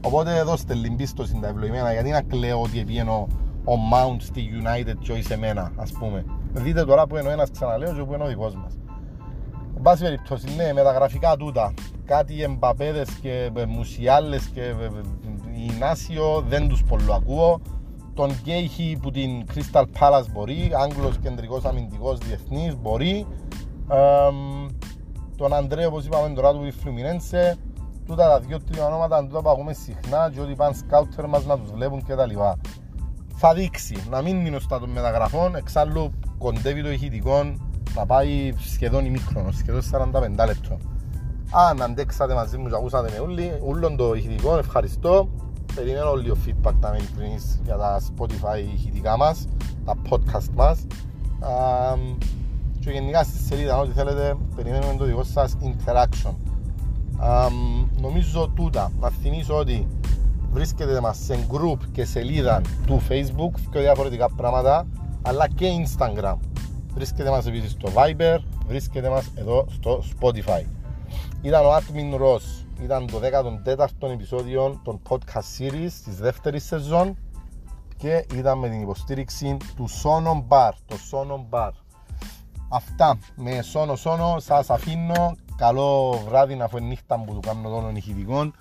[0.04, 3.10] Οπότε δώστε λυμπίστοση τα ευλογημένα γιατί να κλαίω ότι πήγαινε
[3.64, 6.24] ο Mount στη United και όχι σε μένα ας πούμε
[6.54, 8.78] Δείτε τώρα που είναι ο ένας ξαναλέω και που είναι ο δικός μας.
[9.76, 11.74] Εν πάση περιπτώσει, ναι, με τα γραφικά τούτα,
[12.04, 14.74] κάτι εμπαπέδες και μουσιάλες και
[15.74, 17.60] Ινάσιο δεν τους πολύ ακούω.
[18.14, 23.26] Τον Γκέιχη που την Crystal Palace μπορεί, Άγγλος κεντρικός αμυντικός διεθνής μπορεί.
[23.90, 24.30] Ε,
[25.36, 27.56] τον Αντρέο όπως είπαμε τώρα του τη Φλουμινένσε.
[28.06, 31.70] Τούτα τα δυο-τρία ονόματα τούτα που ακούμε συχνά και ότι πάνε σκάουτερ μας να τους
[31.70, 32.38] βλέπουν κτλ.
[33.36, 37.54] Θα δείξει να μην μείνω στα των μεταγραφών, εξάλλου κοντεύει το ηχητικό
[37.94, 40.78] να πάει σχεδόν ημίχρονος, σχεδόν 45 λεπτό.
[41.50, 45.28] Αν αντέξατε μαζί μου και ακούσατε με όλοι, ούλον το ηχητικό, ευχαριστώ.
[45.74, 46.98] Περιμένω όλοι το feedback να με
[47.64, 49.48] για τα Spotify ηχητικά μας,
[49.84, 50.86] τα podcast μας.
[52.80, 56.34] Και γενικά στη σελίδα, ό,τι θέλετε, περιμένουμε το δικό σας interaction.
[57.20, 59.86] Um, νομίζω τούτα, να θυμίσω ότι
[60.50, 64.86] βρίσκεται μας σε group και σελίδα του facebook και διαφορετικά πράγματα
[65.22, 66.36] αλλά και Instagram.
[66.94, 70.64] Βρίσκεται μας επίσης στο Viber, βρίσκεται μας εδώ στο Spotify.
[71.42, 77.16] Ήταν ο Admin Ross, ήταν το 14ο επεισόδιο των podcast series της δεύτερης σεζόν
[77.96, 81.70] και ήταν με την υποστήριξη του Sono Bar, το Sono Bar.
[82.68, 85.34] Αυτά με Sono Sono σας αφήνω.
[85.56, 88.54] Καλό βράδυ να φωνή νύχτα που του κάνω των ηχητικών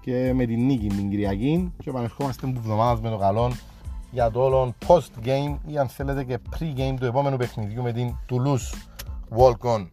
[0.00, 3.52] και με την νίκη την Κυριακή και επανερχόμαστε που εβδομάδας με το καλό
[4.10, 7.92] για το όλο post game ή αν θέλετε και pre game του επόμενου παιχνιδιού με
[7.92, 8.74] την Toulouse
[9.38, 9.88] Walk On.